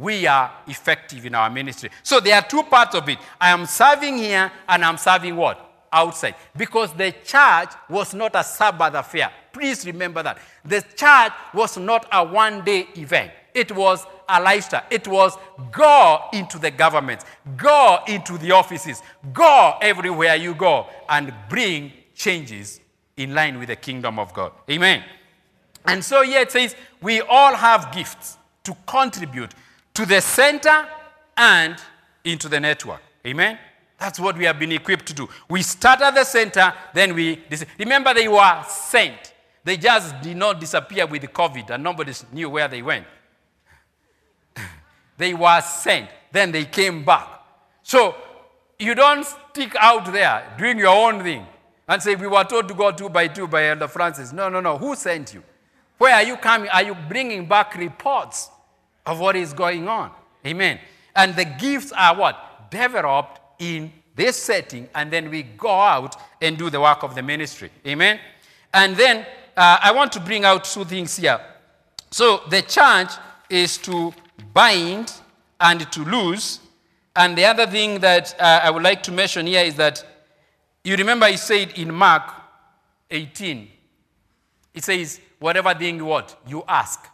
[0.00, 1.90] we are effective in our ministry.
[2.02, 3.18] So there are two parts of it.
[3.40, 5.66] I am serving here and I'm serving what?
[5.92, 6.36] Outside.
[6.56, 9.30] Because the church was not a Sabbath affair.
[9.52, 10.38] Please remember that.
[10.64, 14.84] The church was not a one day event, it was a lifestyle.
[14.90, 15.36] It was
[15.72, 17.24] go into the government,
[17.56, 22.80] go into the offices, go everywhere you go and bring changes
[23.16, 24.52] in line with the kingdom of God.
[24.70, 25.02] Amen.
[25.84, 29.52] And so here it says, we all have gifts to contribute
[29.94, 30.86] to the center
[31.36, 31.76] and
[32.24, 33.02] into the network.
[33.26, 33.58] Amen?
[33.98, 35.28] That's what we have been equipped to do.
[35.48, 37.42] We start at the center, then we.
[37.78, 39.34] Remember, they were sent.
[39.62, 43.06] They just did not disappear with COVID, and nobody knew where they went.
[45.18, 47.28] they were sent, then they came back.
[47.82, 48.14] So
[48.78, 51.46] you don't stick out there doing your own thing
[51.86, 54.32] and say, We were told to go two by two by Elder Francis.
[54.32, 54.78] No, no, no.
[54.78, 55.42] Who sent you?
[55.98, 56.70] Where are you coming?
[56.70, 58.48] Are you bringing back reports?
[59.06, 60.10] Of what is going on.
[60.46, 60.78] Amen.
[61.14, 62.70] And the gifts are what?
[62.70, 67.22] Developed in this setting, and then we go out and do the work of the
[67.22, 67.70] ministry.
[67.86, 68.20] Amen.
[68.72, 71.40] And then uh, I want to bring out two things here.
[72.10, 73.12] So the church
[73.48, 74.12] is to
[74.52, 75.12] bind
[75.60, 76.60] and to lose.
[77.14, 80.04] And the other thing that uh, I would like to mention here is that
[80.84, 82.22] you remember he said in Mark
[83.10, 83.68] 18,
[84.74, 87.06] it says, whatever thing you what you ask,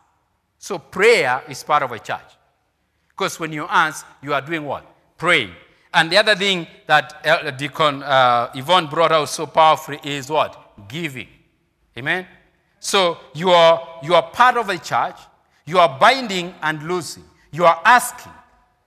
[0.67, 2.29] so prayer is part of a church.
[3.11, 4.85] Because when you ask, you are doing what?
[5.17, 5.53] Praying.
[5.95, 10.73] And the other thing that Deacon uh, Yvonne brought out so powerfully is what?
[10.89, 11.29] Giving.
[11.97, 12.27] Amen?
[12.81, 15.15] So you are, you are part of a church.
[15.67, 17.23] You are binding and losing.
[17.53, 18.33] You are asking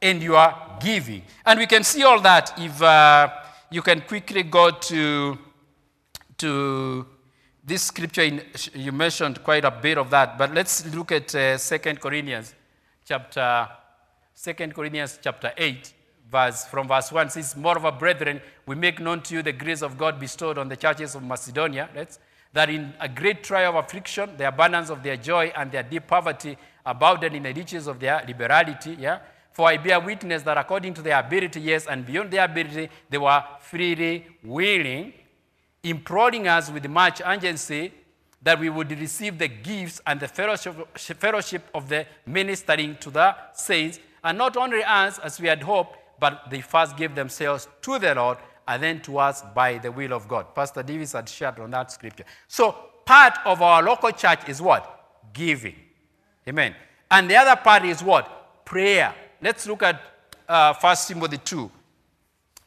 [0.02, 1.24] and you are giving.
[1.46, 3.30] And we can see all that if uh,
[3.72, 5.38] you can quickly go to,
[6.40, 7.08] to
[7.70, 8.42] this scripture, in,
[8.74, 12.56] you mentioned quite a bit of that, but let's look at uh, 2 Corinthians
[13.06, 13.70] chapter,
[14.44, 15.94] 2 Corinthians chapter 8,
[16.32, 20.00] verse, from verse 1 says, Moreover, brethren, we make known to you the grace of
[20.00, 21.88] God bestowed on the churches of Macedonia,
[22.54, 26.08] that in a great trial of affliction, the abundance of their joy and their deep
[26.08, 29.20] poverty abounded in the riches of their liberality, yeah?
[29.52, 33.20] For I bear witness that according to their ability, yes, and beyond their ability, they
[33.20, 35.14] were freely willing
[35.84, 37.94] imploring us with much urgency
[38.42, 44.00] that we would receive the gifts and the fellowship of the ministering to the saints,
[44.24, 48.14] and not only us as we had hoped, but they first gave themselves to the
[48.16, 48.38] Lord
[48.68, 50.54] and then to us by the will of God.
[50.54, 52.26] Pastor Davis had shared on that scripture.
[52.48, 55.32] So, part of our local church is what?
[55.34, 55.76] Giving.
[56.48, 56.76] Amen.
[57.10, 58.66] And the other part is what?
[58.66, 59.14] Prayer.
[59.42, 60.00] Let's look at
[60.48, 61.72] uh, 1 Timothy 2.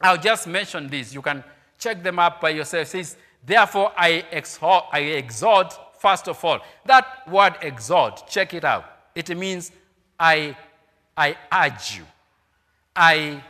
[0.01, 1.13] I'll just mention this.
[1.13, 1.43] You can
[1.83, 2.87] Check them up by yourself.
[2.87, 6.61] It says, Therefore, I exhort, I exhort, first of all.
[6.85, 8.85] That word exhort, check it out.
[9.13, 9.69] It means
[10.17, 10.55] I,
[11.17, 12.05] I urge you.
[12.95, 13.43] I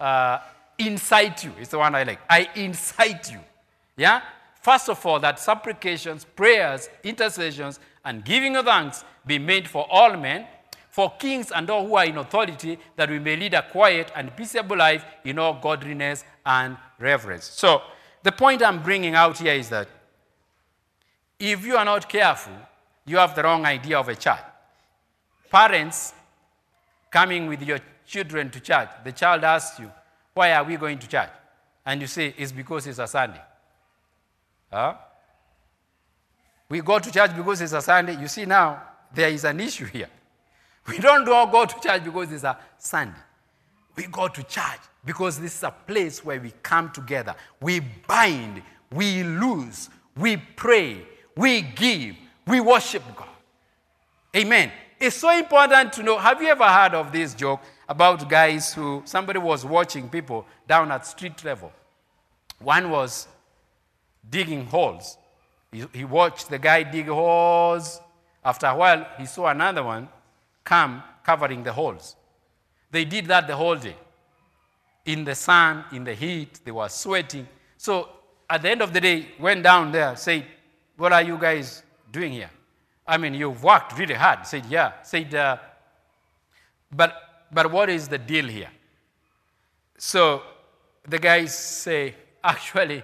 [0.00, 0.38] uh,
[0.78, 1.52] incite you.
[1.60, 2.20] It's the one I like.
[2.30, 3.40] I incite you.
[3.98, 4.22] Yeah?
[4.62, 10.16] First of all, that supplications, prayers, intercessions, and giving of thanks be made for all
[10.16, 10.46] men,
[10.88, 14.34] for kings and all who are in authority, that we may lead a quiet and
[14.34, 17.44] peaceable life in all godliness and reverence.
[17.44, 17.82] So,
[18.22, 19.88] the point I'm bringing out here is that
[21.38, 22.54] if you are not careful,
[23.06, 24.40] you have the wrong idea of a church.
[25.50, 26.12] Parents
[27.10, 29.90] coming with your children to church, the child asks you,
[30.34, 31.30] Why are we going to church?
[31.86, 33.40] And you say, It's because it's a Sunday.
[34.70, 34.94] Huh?
[36.68, 38.20] We go to church because it's a Sunday.
[38.20, 38.82] You see, now
[39.14, 40.10] there is an issue here.
[40.86, 43.20] We don't all go to church because it's a Sunday.
[43.98, 47.34] We go to church because this is a place where we come together.
[47.60, 51.02] We bind, we lose, we pray,
[51.36, 52.14] we give,
[52.46, 53.26] we worship God.
[54.36, 54.70] Amen.
[55.00, 56.16] It's so important to know.
[56.16, 60.92] Have you ever heard of this joke about guys who somebody was watching people down
[60.92, 61.72] at street level?
[62.60, 63.26] One was
[64.30, 65.18] digging holes.
[65.72, 68.00] He, he watched the guy dig holes.
[68.44, 70.08] After a while, he saw another one
[70.62, 72.14] come covering the holes.
[72.90, 73.96] They did that the whole day.
[75.04, 77.46] In the sun, in the heat, they were sweating.
[77.76, 78.08] So
[78.48, 80.44] at the end of the day, went down there, said,
[80.96, 82.50] What are you guys doing here?
[83.06, 84.46] I mean, you've worked really hard.
[84.46, 85.02] Said, Yeah.
[85.02, 85.56] Said, uh,
[86.90, 87.14] but,
[87.52, 88.70] but what is the deal here?
[89.96, 90.42] So
[91.06, 93.02] the guys say, Actually,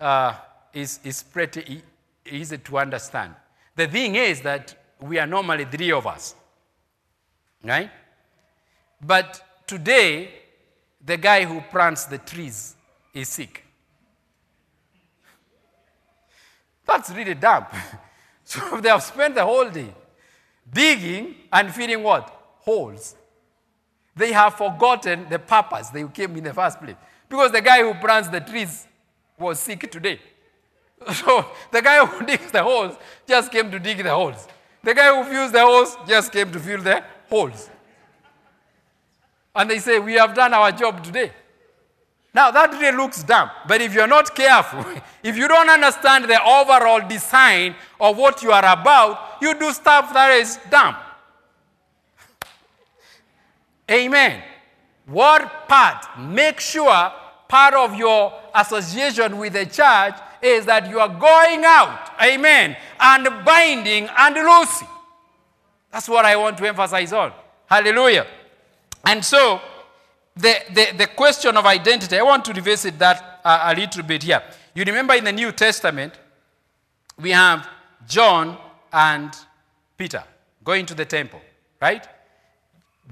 [0.00, 0.34] uh,
[0.72, 1.82] it's, it's pretty
[2.26, 3.34] easy to understand.
[3.76, 6.34] The thing is that we are normally three of us,
[7.62, 7.90] right?
[9.06, 10.30] But today,
[11.04, 12.74] the guy who plants the trees
[13.12, 13.64] is sick.
[16.86, 17.66] That's really dumb.
[18.44, 19.92] so they have spent the whole day
[20.70, 22.28] digging and filling what?
[22.60, 23.14] Holes.
[24.16, 26.96] They have forgotten the purpose they came in the first place.
[27.28, 28.86] Because the guy who plants the trees
[29.38, 30.20] was sick today.
[31.12, 34.48] So the guy who digs the holes just came to dig the holes.
[34.82, 37.68] The guy who fills the holes just came to fill the holes.
[39.54, 41.32] And they say, We have done our job today.
[42.34, 44.84] Now, that really looks dumb, but if you're not careful,
[45.22, 50.12] if you don't understand the overall design of what you are about, you do stuff
[50.12, 50.96] that is dumb.
[53.88, 54.42] Amen.
[55.06, 56.18] What part?
[56.18, 57.12] Make sure
[57.46, 63.44] part of your association with the church is that you are going out, amen, and
[63.44, 64.88] binding and loosing.
[65.92, 67.32] That's what I want to emphasize on.
[67.66, 68.26] Hallelujah.
[69.06, 69.60] And so,
[70.36, 74.22] the, the, the question of identity, I want to revisit that uh, a little bit
[74.22, 74.42] here.
[74.74, 76.14] You remember in the New Testament,
[77.20, 77.68] we have
[78.08, 78.56] John
[78.92, 79.32] and
[79.96, 80.24] Peter
[80.64, 81.40] going to the temple,
[81.80, 82.06] right?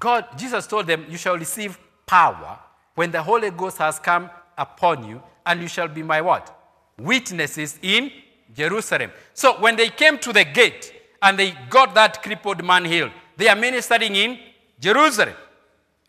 [0.01, 2.59] God, Jesus told them, You shall receive power
[2.95, 6.57] when the Holy Ghost has come upon you, and you shall be my what?
[6.99, 8.11] Witnesses in
[8.55, 9.11] Jerusalem.
[9.35, 13.49] So when they came to the gate and they got that crippled man healed, they
[13.49, 14.39] are ministering in
[14.79, 15.35] Jerusalem.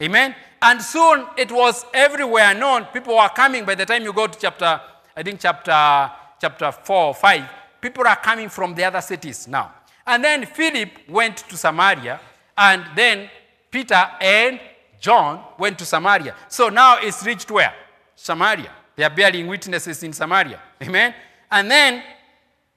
[0.01, 0.35] Amen.
[0.61, 2.85] And soon it was everywhere known.
[2.85, 4.81] People were coming by the time you go to chapter,
[5.15, 6.11] I think chapter
[6.43, 9.73] chapter 4 or 5, people are coming from the other cities now.
[10.05, 12.19] And then Philip went to Samaria,
[12.57, 13.29] and then
[13.71, 14.59] Peter and
[14.99, 16.35] John went to Samaria.
[16.49, 17.73] So now it's reached where?
[18.15, 18.71] Samaria.
[18.97, 20.59] They are bearing witnesses in Samaria.
[20.81, 21.15] Amen.
[21.49, 22.03] And then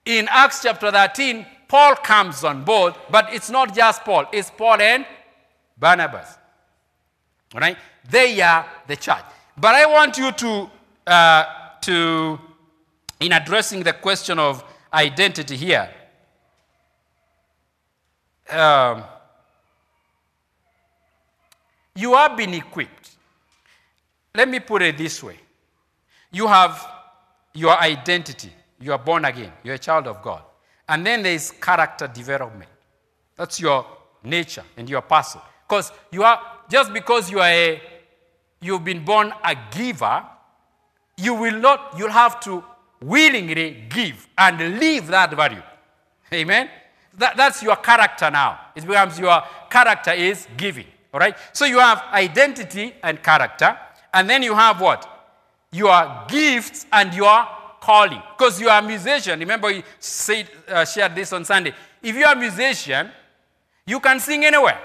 [0.05, 4.81] in Acts chapter 13, Paul comes on board, but it's not just Paul, it's Paul
[4.81, 5.05] and
[5.77, 6.39] Barnabas.
[7.55, 7.77] All right?
[8.09, 9.25] They are the church.
[9.57, 10.71] But I want you to,
[11.07, 11.45] uh,
[11.83, 12.39] to
[13.21, 15.91] in addressing the question of identity here,
[18.51, 19.03] um,
[21.95, 23.11] you have been equipped.
[24.35, 25.39] Let me put it this way
[26.31, 26.87] you have
[27.55, 30.43] your identity, you are born again, you're a child of God.
[30.89, 32.71] And then there is character development.
[33.37, 33.87] That's your
[34.23, 35.41] nature and your person.
[35.67, 37.81] Because you are just because you are a
[38.61, 40.25] you've been born a giver,
[41.17, 42.63] you will not, you'll have to
[43.01, 45.63] willingly give and leave that value.
[46.33, 46.69] Amen?
[47.19, 48.61] That, that's your character now.
[48.75, 50.87] It becomes your character is giving.
[51.15, 51.37] All right?
[51.53, 53.79] So you have identity and character,
[54.13, 55.09] and then you have what?
[55.73, 57.47] Your gifts and your
[57.81, 58.23] calling.
[58.37, 59.39] Because you are a musician.
[59.39, 61.73] Remember, we said, uh, shared this on Sunday.
[62.03, 63.11] If you are a musician,
[63.87, 64.79] you can sing anywhere.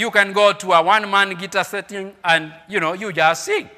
[0.00, 3.68] You can go to a one man guitar setting and, you know, you just sing.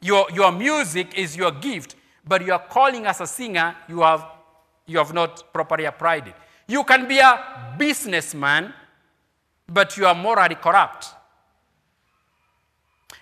[0.00, 4.24] Your, your music is your gift, but your calling as a singer, you have,
[4.86, 6.34] you have not properly applied it.
[6.66, 8.72] You can be a businessman,
[9.68, 11.08] but you are morally corrupt.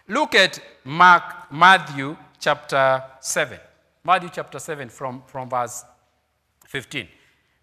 [0.07, 3.59] Look at Mark, Matthew chapter 7.
[4.05, 5.85] Matthew chapter 7 from, from verse
[6.69, 7.09] 15.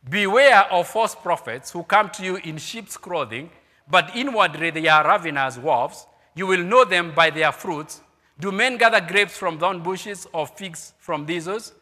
[0.09, 3.49] Beware of false prophets who come to you in sheep's clothing,
[3.89, 6.05] but inwardly they are ravenous wolves.
[6.35, 8.01] You will know them by their fruits.
[8.39, 11.73] Do men gather grapes from thorn bushes or figs from thistles?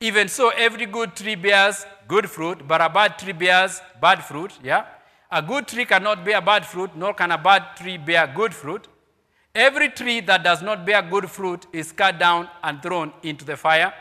[0.00, 4.52] Even so, every good tree bears good fruit, but a bad tree bears bad fruit.
[4.62, 4.84] Yeah?
[5.30, 8.88] A good tree cannot bear bad fruit, nor can a bad tree bear good fruit.
[9.54, 13.56] Every tree that does not bear good fruit is cut down and thrown into the
[13.56, 13.92] fire.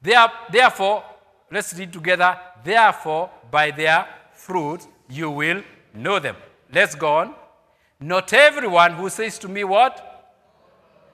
[0.00, 1.04] Therefore,
[1.50, 2.38] let's read together.
[2.64, 5.62] Therefore, by their fruit you will
[5.94, 6.36] know them.
[6.72, 7.34] Let's go on.
[8.00, 10.08] Not everyone who says to me, What?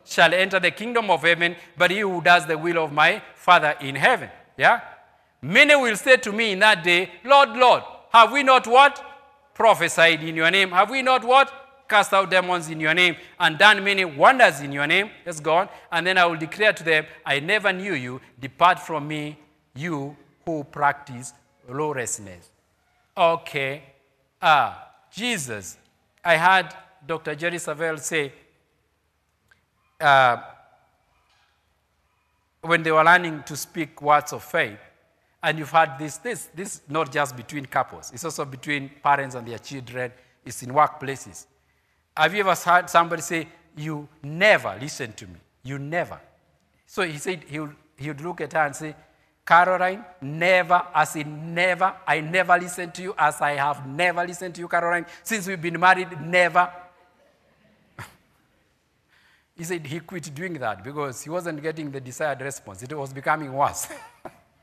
[0.05, 3.76] Shall enter the kingdom of heaven, but he who does the will of my Father
[3.81, 4.31] in heaven.
[4.57, 4.81] Yeah?
[5.43, 9.05] Many will say to me in that day, Lord, Lord, have we not what?
[9.55, 10.70] Prophesied in your name.
[10.70, 11.53] Have we not what?
[11.89, 15.11] Cast out demons in your name and done many wonders in your name.
[15.24, 15.68] Let's go on.
[15.91, 18.20] And then I will declare to them, I never knew you.
[18.39, 19.39] Depart from me,
[19.74, 21.33] you who practice
[21.68, 22.51] lawlessness.
[23.16, 23.83] Okay.
[24.41, 25.76] Ah, Jesus.
[26.24, 26.68] I heard
[27.07, 27.34] Dr.
[27.34, 28.32] Jerry Savelle say,
[30.01, 30.36] uh,
[32.61, 34.78] when they were learning to speak words of faith,
[35.43, 39.47] and you've had this, this, this not just between couples, it's also between parents and
[39.47, 40.12] their children,
[40.45, 41.47] it's in workplaces.
[42.16, 45.36] Have you ever heard somebody say, You never listen to me?
[45.62, 46.20] You never.
[46.86, 48.95] So he said he would, he would look at her and say,
[49.49, 54.55] Caroline, never, as in never, I never listened to you, as I have never listened
[54.57, 55.07] to you, Caroline.
[55.22, 56.70] Since we've been married, never.
[59.57, 62.82] he said he quit doing that because he wasn't getting the desired response.
[62.82, 63.88] It was becoming worse.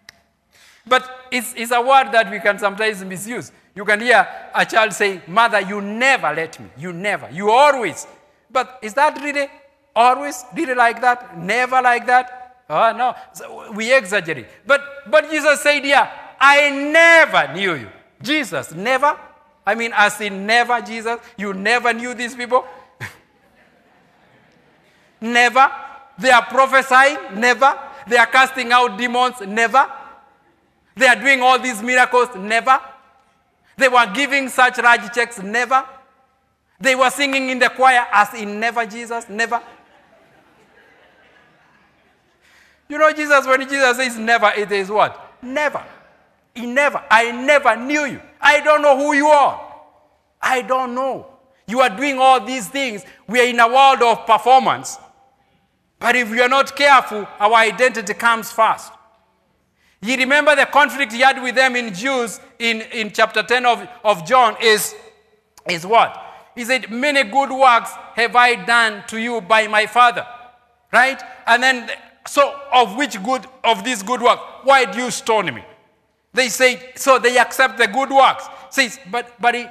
[0.86, 3.51] but it's, it's a word that we can sometimes misuse.
[3.73, 6.69] You can hear a child saying, Mother, you never let me.
[6.77, 7.27] You never.
[7.31, 8.05] You always.
[8.51, 9.47] But is that really
[9.95, 10.45] always?
[10.55, 11.39] Really like that?
[11.39, 12.45] Never like that?
[12.70, 13.16] Oh, no.
[13.34, 14.47] So we exaggerate.
[14.66, 17.89] But, but Jesus said, Yeah, I never knew you.
[18.22, 19.18] Jesus, never?
[19.66, 21.20] I mean, as in never, Jesus?
[21.38, 22.66] You never knew these people?
[25.22, 25.72] never.
[26.18, 27.39] They are prophesying?
[27.39, 27.78] Never.
[28.07, 29.41] They are casting out demons?
[29.41, 29.91] Never.
[30.95, 32.30] They are doing all these miracles?
[32.36, 32.80] Never.
[33.78, 35.41] They were giving such large checks?
[35.41, 35.84] Never.
[36.80, 39.28] They were singing in the choir as in never, Jesus?
[39.30, 39.61] Never.
[42.88, 45.38] You know, Jesus, when Jesus says never, it is what?
[45.41, 45.83] Never.
[46.53, 47.03] He never.
[47.09, 48.21] I never knew you.
[48.39, 49.61] I don't know who you are.
[50.41, 51.27] I don't know.
[51.67, 53.03] You are doing all these things.
[53.27, 54.97] We are in a world of performance.
[55.99, 58.91] But if we are not careful, our identity comes first.
[60.01, 63.88] You remember the conflict he had with them in Jews in, in chapter 10 of,
[64.03, 64.93] of John is,
[65.67, 66.21] is what?
[66.53, 70.25] He said, Many good works have I done to you by my Father.
[70.93, 71.21] Right?
[71.47, 71.89] And then,
[72.28, 75.63] so of which good, of this good work, why do you stone me?
[76.34, 78.45] They say, so they accept the good works.
[78.69, 79.67] Says, but, but he,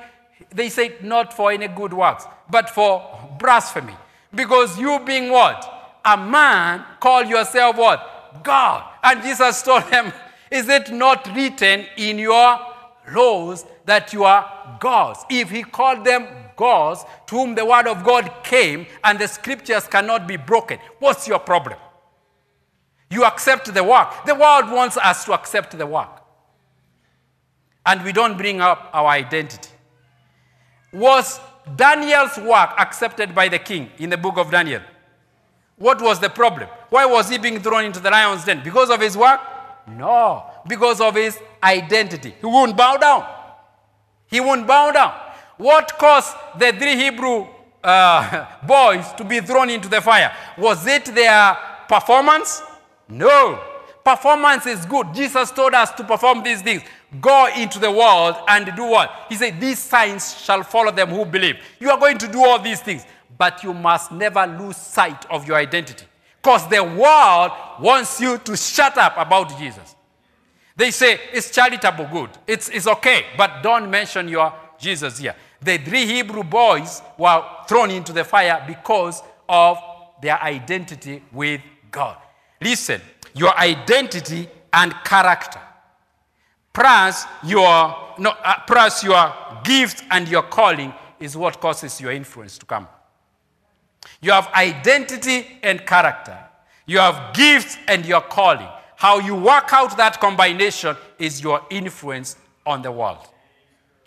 [0.50, 3.02] they say, not for any good works, but for
[3.38, 3.94] blasphemy.
[4.34, 5.98] Because you being what?
[6.05, 8.42] A man, call yourself what?
[8.42, 8.84] God.
[9.02, 10.12] And Jesus told them,
[10.50, 12.59] Is it not written in your
[13.12, 15.20] laws that you are gods?
[15.30, 16.26] If he called them
[16.57, 21.26] gods, to whom the word of God came, and the scriptures cannot be broken, what's
[21.26, 21.78] your problem?
[23.14, 24.08] You accept the work.
[24.26, 26.20] The world wants us to accept the work.
[27.86, 29.70] And we don't bring up our identity.
[30.92, 31.38] Was
[31.76, 34.82] Daniel's work accepted by the king in the book of Daniel?
[35.76, 36.68] What was the problem?
[36.90, 38.62] Why was he being thrown into the lion's den?
[38.64, 39.40] Because of his work?
[39.86, 42.34] No, because of his identity.
[42.40, 43.24] He won't bow down.
[44.26, 45.12] He won't bow down.
[45.56, 47.46] What caused the three Hebrew
[47.84, 50.32] uh, boys to be thrown into the fire?
[50.58, 51.56] Was it their
[51.86, 52.62] performance?
[53.09, 53.61] No.
[54.05, 55.14] Performance is good.
[55.14, 56.82] Jesus told us to perform these things.
[57.20, 59.11] Go into the world and do what?
[59.28, 61.57] He said, These signs shall follow them who believe.
[61.80, 63.07] You are going to do all these things,
[63.38, 66.07] but you must never lose sight of your identity.
[66.42, 69.96] Because the world wants you to shut up about Jesus.
[70.76, 75.34] They say it's charitable good, it's, it's okay, but don't mention your Jesus here.
[75.62, 79.78] The three Hebrew boys were thrown into the fire because of
[80.20, 82.18] their identity with God.
[82.64, 83.02] Listen,
[83.34, 85.60] your identity and character,
[86.72, 92.56] plus your, no, uh, plus your gift and your calling is what causes your influence
[92.56, 92.88] to come.
[94.22, 96.38] You have identity and character.
[96.86, 98.68] You have gifts and your calling.
[98.96, 103.28] How you work out that combination is your influence on the world.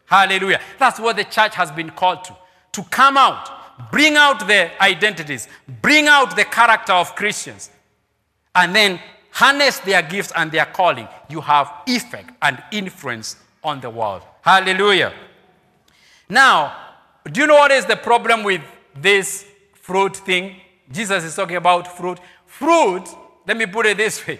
[0.05, 0.61] Hallelujah.
[0.79, 2.35] That's what the church has been called to.
[2.73, 5.47] To come out, bring out the identities,
[5.81, 7.69] bring out the character of Christians,
[8.57, 8.99] and then
[9.31, 11.07] harness their gifts and their calling.
[11.29, 14.23] You have effect and influence on the world.
[14.41, 15.13] Hallelujah.
[16.27, 16.75] Now,
[17.31, 18.61] do you know what is the problem with
[18.95, 20.57] this fruit thing?
[20.91, 22.19] Jesus is talking about fruit.
[22.45, 23.05] Fruit,
[23.47, 24.39] let me put it this way.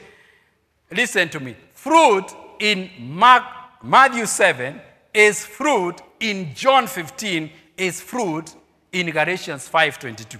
[0.91, 1.55] Listen to me.
[1.73, 2.25] Fruit
[2.59, 3.43] in Mark,
[3.83, 4.81] Matthew 7
[5.13, 8.55] is fruit in John 15 is fruit
[8.91, 10.39] in Galatians 5:22.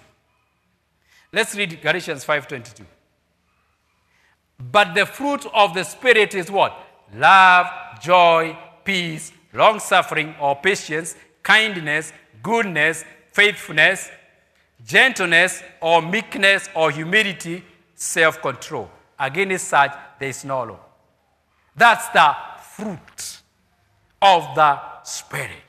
[1.32, 2.86] Let's read Galatians 5:22.
[4.72, 6.78] But the fruit of the spirit is what?
[7.14, 7.68] Love,
[8.02, 12.12] joy, peace, long suffering or patience, kindness,
[12.44, 14.10] goodness, faithfulness,
[14.86, 17.64] gentleness, or meekness, or humility,
[17.96, 18.90] self control.
[19.20, 20.80] Against such, there is no law.
[21.76, 22.36] That's the
[22.76, 23.40] fruit
[24.22, 25.64] of the Spirit.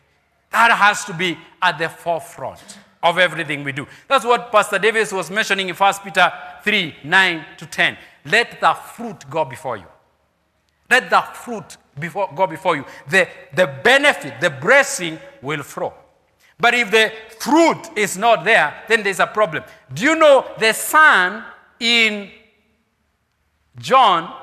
[0.51, 3.87] That has to be at the forefront of everything we do.
[4.09, 6.33] That's what Pastor Davis was mentioning in 1 Peter
[6.65, 7.97] 3 9 to 10.
[8.25, 9.87] Let the fruit go before you.
[10.91, 12.85] Let the fruit before, go before you.
[13.09, 15.93] The, the benefit, the blessing will flow.
[16.59, 19.65] But if the fruit is not there, then there's a problem.
[19.93, 21.45] Do you know the son
[21.79, 22.31] in
[23.79, 24.35] John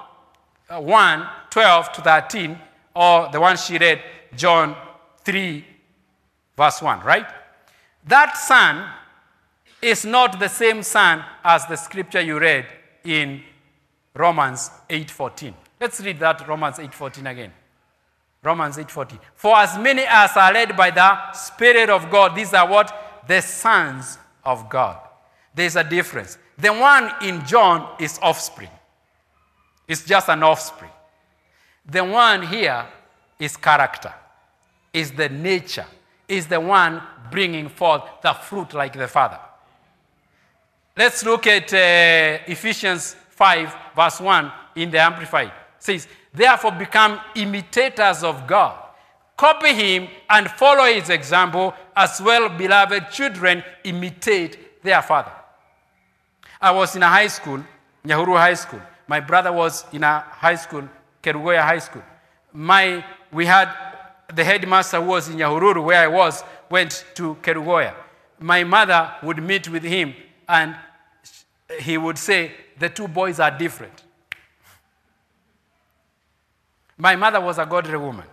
[0.70, 2.60] uh, 1 12 to 13,
[2.96, 4.02] or the one she read,
[4.36, 4.76] John
[5.24, 5.66] 3,
[6.58, 7.26] verse 1, right?
[8.06, 8.90] That son
[9.82, 12.66] is not the same son as the scripture you read
[13.06, 13.42] in
[14.16, 15.54] Romans 8:14.
[15.80, 17.54] Let's read that Romans 8:14 again.
[18.42, 19.20] Romans 8:14.
[19.36, 23.24] For as many as are led by the Spirit of God, these are what?
[23.28, 24.98] The sons of God.
[25.54, 26.38] There's a difference.
[26.58, 28.70] The one in John is offspring.
[29.88, 30.92] It's just an offspring.
[31.86, 32.86] The one here
[33.38, 34.14] is character,
[34.94, 35.86] is the nature,
[36.28, 39.40] is the one bringing forth the fruit like the Father.
[40.98, 45.52] Let's look at uh, Ephesians 5, verse 1 in the Amplified.
[45.80, 48.82] Says, Therefore, become imitators of God.
[49.38, 55.32] Copy him and follow his example, as well, beloved children, imitate their father.
[56.62, 57.64] I was in a high school,
[58.06, 58.82] Nyahururu High School.
[59.08, 60.88] My brother was in a high school,
[61.22, 62.04] Kerugoya High School.
[62.54, 63.74] My, we had
[64.34, 67.94] the headmaster who was in Nyahururu, where I was, went to Kerugoya.
[68.40, 70.14] My mother would meet with him,
[70.48, 70.76] and
[71.80, 74.04] he would say, The two boys are different.
[76.98, 78.26] My mother was a godly woman.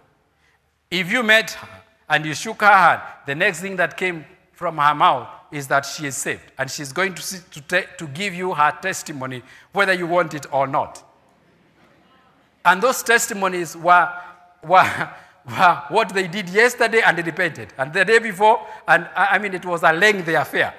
[0.90, 1.68] If you met her
[2.08, 5.84] and you shook her hand, the next thing that came from her mouth is that
[5.84, 6.52] she is saved.
[6.58, 10.46] And she's going to, see, to, to give you her testimony, whether you want it
[10.52, 11.02] or not.
[12.64, 14.12] And those testimonies were,
[14.62, 15.10] were,
[15.46, 17.72] were what they did yesterday and they repented.
[17.76, 20.74] And the day before, and I mean, it was a lengthy affair.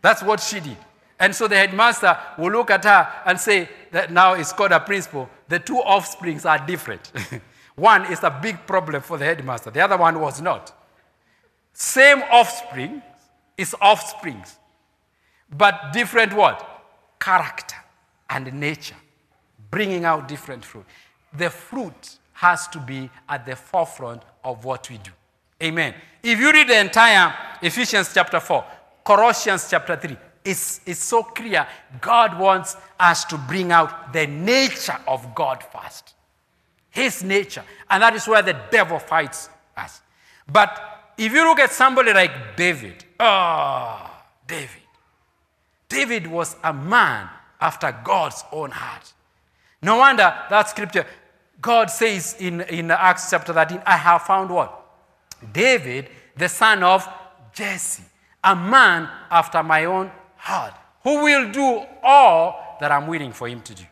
[0.00, 0.78] That's what she did.
[1.20, 4.80] And so the headmaster will look at her and say that now it's called a
[4.80, 5.28] principle.
[5.48, 7.12] The two offsprings are different.
[7.74, 10.74] one is a big problem for the headmaster, the other one was not.
[11.72, 13.02] Same offspring
[13.56, 14.58] is offsprings,
[15.50, 16.64] but different what?
[17.20, 17.76] Character
[18.30, 18.96] and nature,
[19.70, 20.84] bringing out different fruit.
[21.36, 25.10] The fruit has to be at the forefront of what we do.
[25.62, 25.94] Amen.
[26.22, 28.64] If you read the entire Ephesians chapter 4,
[29.04, 30.16] Colossians chapter 3,
[30.48, 31.66] it's, it's so clear.
[32.00, 36.14] God wants us to bring out the nature of God first.
[36.90, 37.62] His nature.
[37.90, 40.00] And that is where the devil fights us.
[40.50, 44.10] But if you look at somebody like David, oh,
[44.46, 44.82] David.
[45.88, 47.28] David was a man
[47.60, 49.12] after God's own heart.
[49.82, 51.06] No wonder that scripture,
[51.60, 54.74] God says in, in Acts chapter 13, I have found what?
[55.52, 57.06] David, the son of
[57.52, 58.02] Jesse,
[58.42, 63.60] a man after my own heart, who will do all that I'm willing for him
[63.62, 63.84] to do.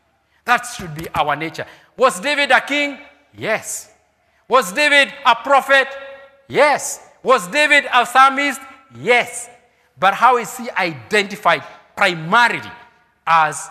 [0.44, 1.66] That should be our nature.
[1.97, 2.99] Was David a king?
[3.36, 3.92] Yes.
[4.49, 5.88] Was David a prophet?
[6.49, 7.01] Yes.
[7.22, 8.61] Was David a psalmist?
[8.99, 9.51] Yes.
[9.99, 11.64] But how is he identified
[11.97, 12.70] primarily
[13.26, 13.68] as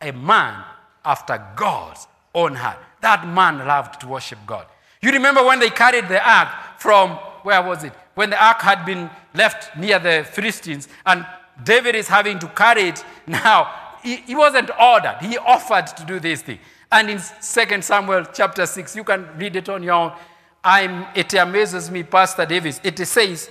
[0.00, 0.64] a man
[1.04, 2.78] after God's own heart?
[3.02, 4.66] That man loved to worship God.
[5.02, 6.48] You remember when they carried the ark
[6.78, 7.10] from,
[7.42, 7.92] where was it?
[8.14, 11.26] When the ark had been left near the Philistines and
[11.62, 13.72] David is having to carry it now.
[14.02, 16.58] He, he wasn't ordered, he offered to do this thing.
[16.92, 20.12] And in 2 Samuel chapter 6, you can read it on your own.
[20.62, 22.80] I'm, it amazes me, Pastor Davis.
[22.84, 23.50] It says,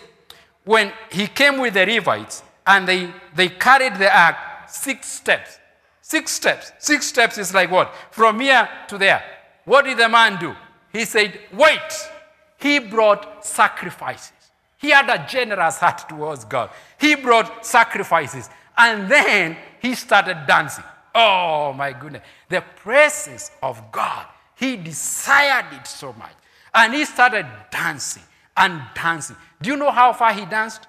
[0.64, 4.36] when he came with the Levites and they, they carried the ark
[4.68, 5.60] six steps.
[6.02, 6.72] Six steps.
[6.80, 7.94] Six steps is like what?
[8.12, 9.24] From here to there.
[9.66, 10.56] What did the man do?
[10.92, 12.10] He said, Wait.
[12.58, 14.33] He brought sacrifices.
[14.84, 16.70] He had a generous heart towards God.
[17.00, 18.50] He brought sacrifices.
[18.78, 20.84] And then he started dancing.
[21.16, 22.22] Oh my goodness.
[22.50, 24.28] The presence of God.
[24.56, 26.34] He desired it so much.
[26.74, 28.24] And he started dancing
[28.58, 29.38] and dancing.
[29.62, 30.86] Do you know how far he danced?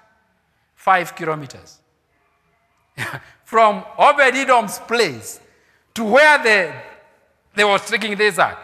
[0.75, 1.79] Five kilometers.
[3.45, 5.39] From Obed-Edom's place
[5.93, 6.75] to where they,
[7.55, 8.57] they was taking ark.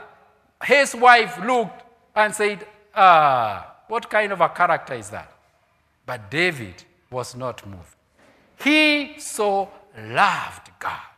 [0.65, 1.83] His wife looked
[2.17, 5.29] and said, Ah, what kind of a character is that?
[6.05, 7.97] But David was not moved.
[8.63, 11.11] He so loved God.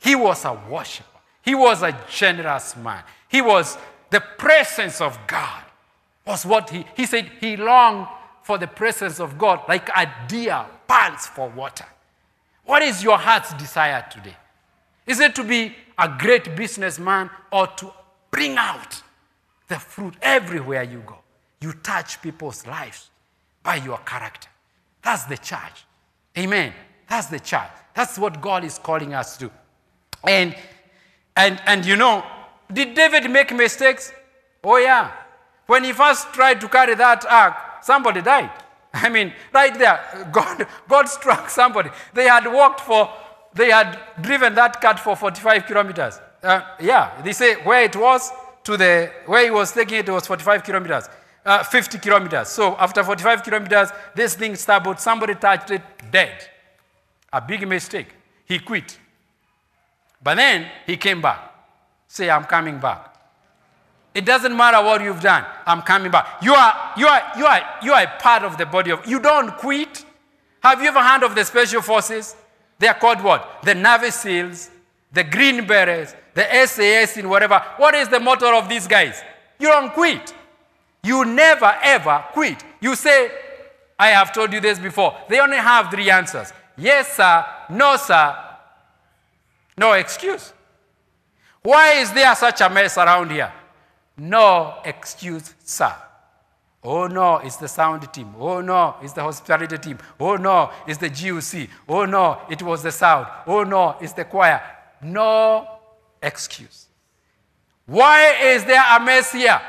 [0.00, 1.20] He was a worshiper.
[1.42, 3.02] He was a generous man.
[3.28, 3.76] He was
[4.08, 5.64] the presence of God
[6.26, 8.06] was what he he said he longed
[8.42, 11.86] for the presence of God like a deer pants for water.
[12.64, 14.36] What is your heart's desire today?
[15.06, 17.92] Is it to be a great businessman or to
[18.30, 19.02] bring out
[19.68, 21.21] the fruit everywhere you go?
[21.62, 23.10] You touch people's lives
[23.62, 24.48] by your character.
[25.02, 25.86] That's the church.
[26.36, 26.72] Amen.
[27.08, 27.70] That's the church.
[27.94, 29.50] That's what God is calling us to.
[30.24, 30.54] And
[31.36, 32.24] and and you know,
[32.72, 34.12] did David make mistakes?
[34.64, 35.10] Oh yeah.
[35.66, 38.50] When he first tried to carry that ark, somebody died.
[38.92, 41.90] I mean, right there, God, God struck somebody.
[42.12, 43.10] They had walked for,
[43.54, 46.20] they had driven that cart for 45 kilometers.
[46.42, 48.30] Uh, yeah, they say where it was
[48.64, 51.08] to the, where he was taking it, it was 45 kilometers,
[51.44, 52.48] uh, 50 kilometers.
[52.48, 56.48] So after 45 kilometers, this thing stumbled, somebody touched it, dead.
[57.32, 58.08] A big mistake.
[58.44, 58.98] He quit.
[60.22, 61.52] But then he came back.
[62.06, 63.12] Say, I'm coming back.
[64.14, 65.44] It doesn't matter what you've done.
[65.66, 66.42] I'm coming back.
[66.42, 69.06] You are, you are, you are, you are a part of the body of.
[69.06, 70.04] You don't quit.
[70.62, 72.36] Have you ever heard of the special forces?
[72.78, 73.62] They are called what?
[73.62, 74.70] The Navy SEALs,
[75.12, 77.62] the Green Berets, the SAS, in whatever.
[77.78, 79.22] What is the motto of these guys?
[79.58, 80.34] You don't quit.
[81.04, 82.62] You never ever quit.
[82.80, 83.30] You say,
[83.98, 85.16] I have told you this before.
[85.28, 88.36] They only have three answers yes, sir, no, sir,
[89.76, 90.52] no excuse.
[91.62, 93.52] Why is there such a mess around here?
[94.16, 95.94] No excuse, sir.
[96.84, 98.34] Oh no, it's the sound team.
[98.38, 99.98] Oh no, it's the hospitality team.
[100.18, 101.68] Oh no, it's the GUC.
[101.88, 103.28] Oh no, it was the sound.
[103.46, 104.60] Oh no, it's the choir.
[105.00, 105.78] No
[106.20, 106.88] excuse.
[107.86, 109.60] Why is there a mess here?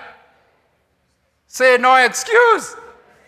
[1.53, 2.75] Say no excuse.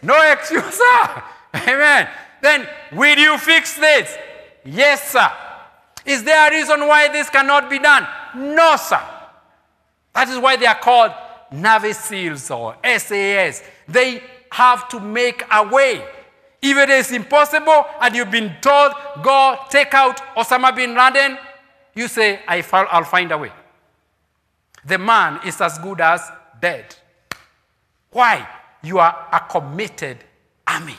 [0.01, 1.23] No excuse, sir.
[1.53, 2.09] Amen.
[2.41, 4.17] Then, will you fix this?
[4.65, 5.29] Yes, sir.
[6.03, 8.07] Is there a reason why this cannot be done?
[8.35, 8.99] No, sir.
[10.15, 11.11] That is why they are called
[11.51, 13.61] Navy SEALs or SAS.
[13.87, 16.03] They have to make a way.
[16.63, 21.37] If it is impossible and you've been told, go take out Osama bin Laden,
[21.93, 23.51] you say, I'll find a way.
[24.83, 26.27] The man is as good as
[26.59, 26.95] dead.
[28.15, 28.47] Why?
[28.81, 30.19] You are a committed
[30.65, 30.95] army.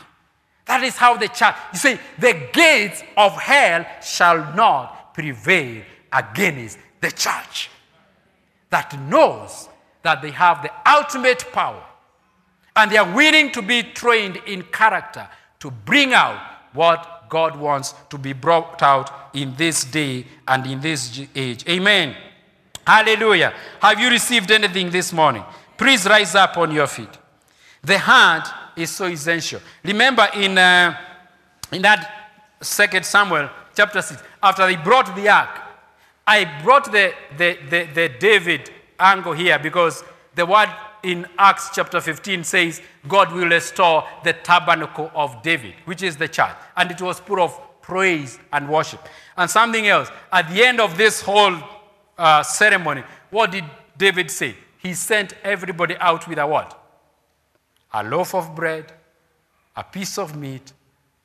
[0.67, 6.77] That is how the church, you see, the gates of hell shall not prevail against
[7.01, 7.71] the church
[8.69, 9.71] that knows
[10.03, 11.83] that they have the ultimate power
[12.77, 15.27] and they are willing to be trained in character
[15.61, 16.39] to bring out
[16.75, 21.67] what God wants to be brought out in this day and in this age.
[21.67, 22.15] Amen.
[22.87, 23.55] Hallelujah.
[23.81, 25.45] Have you received anything this morning?
[25.77, 27.19] Please rise up on your feet.
[27.83, 29.61] The heart is so essential.
[29.85, 30.97] Remember in, uh,
[31.73, 35.61] in that second Samuel chapter 6, after they brought the ark,
[36.27, 40.03] I brought the, the, the, the David angle here because
[40.35, 40.69] the word
[41.03, 46.27] in Acts chapter 15 says God will restore the tabernacle of David, which is the
[46.27, 46.57] church.
[46.77, 49.01] And it was full of praise and worship.
[49.37, 51.57] And something else, at the end of this whole
[52.19, 53.65] uh, ceremony, what did
[53.97, 54.57] David say?
[54.87, 56.81] He sent everybody out with a what?
[57.93, 58.93] A loaf of bread,
[59.75, 60.73] a piece of meat,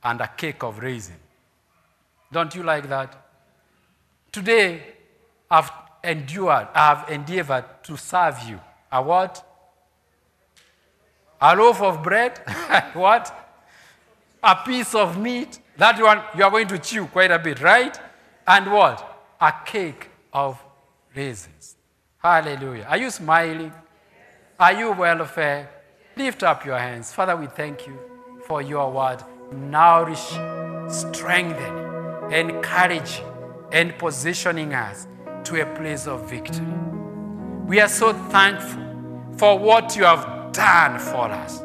[0.04, 1.20] and a cake of raisin.
[2.32, 3.24] Don't you like that?
[4.32, 4.82] Today,
[5.52, 5.70] I've
[6.04, 8.60] endured, I've endeavored to serve you.
[8.92, 9.46] A what?
[11.40, 12.40] A loaf of bread?
[12.94, 13.32] what?
[14.42, 15.60] A piece of meat?
[15.78, 17.96] That one you are going to chew quite a bit, right?
[18.48, 19.24] And what?
[19.40, 20.60] A cake of
[21.16, 21.76] raisins.
[22.22, 22.86] Hallelujah.
[22.88, 23.74] Are you smiling?
[24.60, 25.68] Are you well fed?
[26.16, 27.12] Lift up your hands.
[27.12, 27.98] Father, we thank you
[28.46, 29.24] for your word.
[29.52, 30.38] Nourish,
[30.88, 33.24] strengthen, encourage,
[33.72, 35.08] and positioning us
[35.46, 36.66] to a place of victory.
[37.66, 38.84] We are so thankful
[39.38, 41.62] for what you have done for us.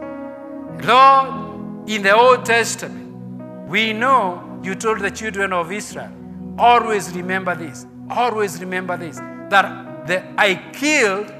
[0.86, 6.10] Lord, in the Old Testament, we know you told the children of Israel,
[6.58, 9.18] always remember this, always remember this,
[9.50, 11.32] that I killed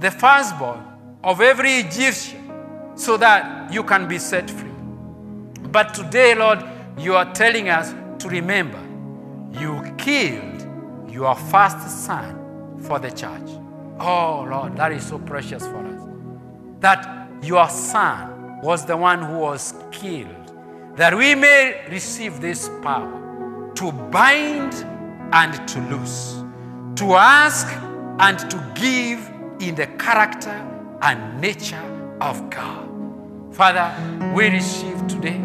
[0.00, 0.82] the firstborn
[1.22, 2.50] of every Egyptian
[2.96, 4.70] so that you can be set free.
[5.70, 6.64] But today, Lord,
[6.98, 8.80] you are telling us to remember
[9.58, 10.66] you killed
[11.10, 13.48] your first son for the church.
[13.98, 16.02] Oh, Lord, that is so precious for us.
[16.80, 20.52] That your son was the one who was killed,
[20.96, 24.74] that we may receive this power to bind
[25.32, 26.42] and to loose,
[26.96, 27.66] to ask
[28.18, 30.50] and to give in the character
[31.02, 31.82] and nature
[32.20, 32.88] of God.
[33.52, 33.92] Father,
[34.34, 35.40] we receive today,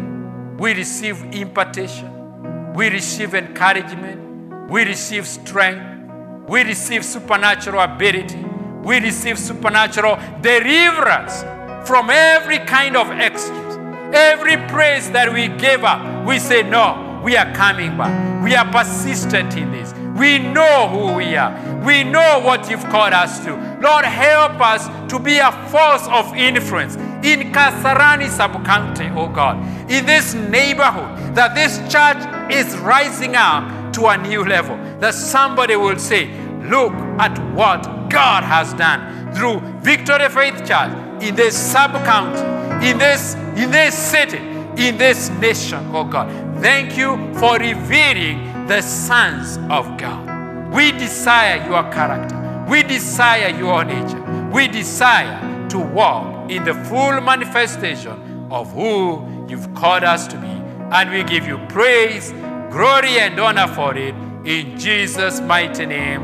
[0.58, 8.44] we receive impartation, we receive encouragement, we receive strength, we receive supernatural ability,
[8.82, 11.42] we receive supernatural deliverance
[11.86, 13.68] from every kind of excuse,
[14.12, 18.42] Every praise that we gave up, we say, No, we are coming back.
[18.42, 19.92] We are persistent in this.
[20.18, 21.52] We know who we are.
[21.84, 23.52] We know what you've called us to.
[23.80, 29.58] Lord, help us to be a force of influence in Kasarani sub-county, oh God,
[29.90, 32.18] in this neighborhood, that this church
[32.52, 34.76] is rising up to a new level.
[34.98, 36.26] That somebody will say,
[36.64, 40.92] look at what God has done through Victory Faith Church
[41.22, 46.28] in this sub-county, in this, in this city, in this nation, oh God.
[46.60, 50.74] Thank you for revealing the sons of God.
[50.74, 52.66] We desire your character.
[52.68, 54.22] We desire your nature.
[54.52, 60.46] We desire to walk in the full manifestation of who you've called us to be.
[60.92, 62.30] And we give you praise,
[62.70, 64.14] glory, and honor for it.
[64.44, 66.22] In Jesus' mighty name,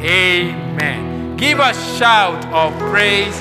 [0.00, 1.36] amen.
[1.36, 3.38] Give a shout of praise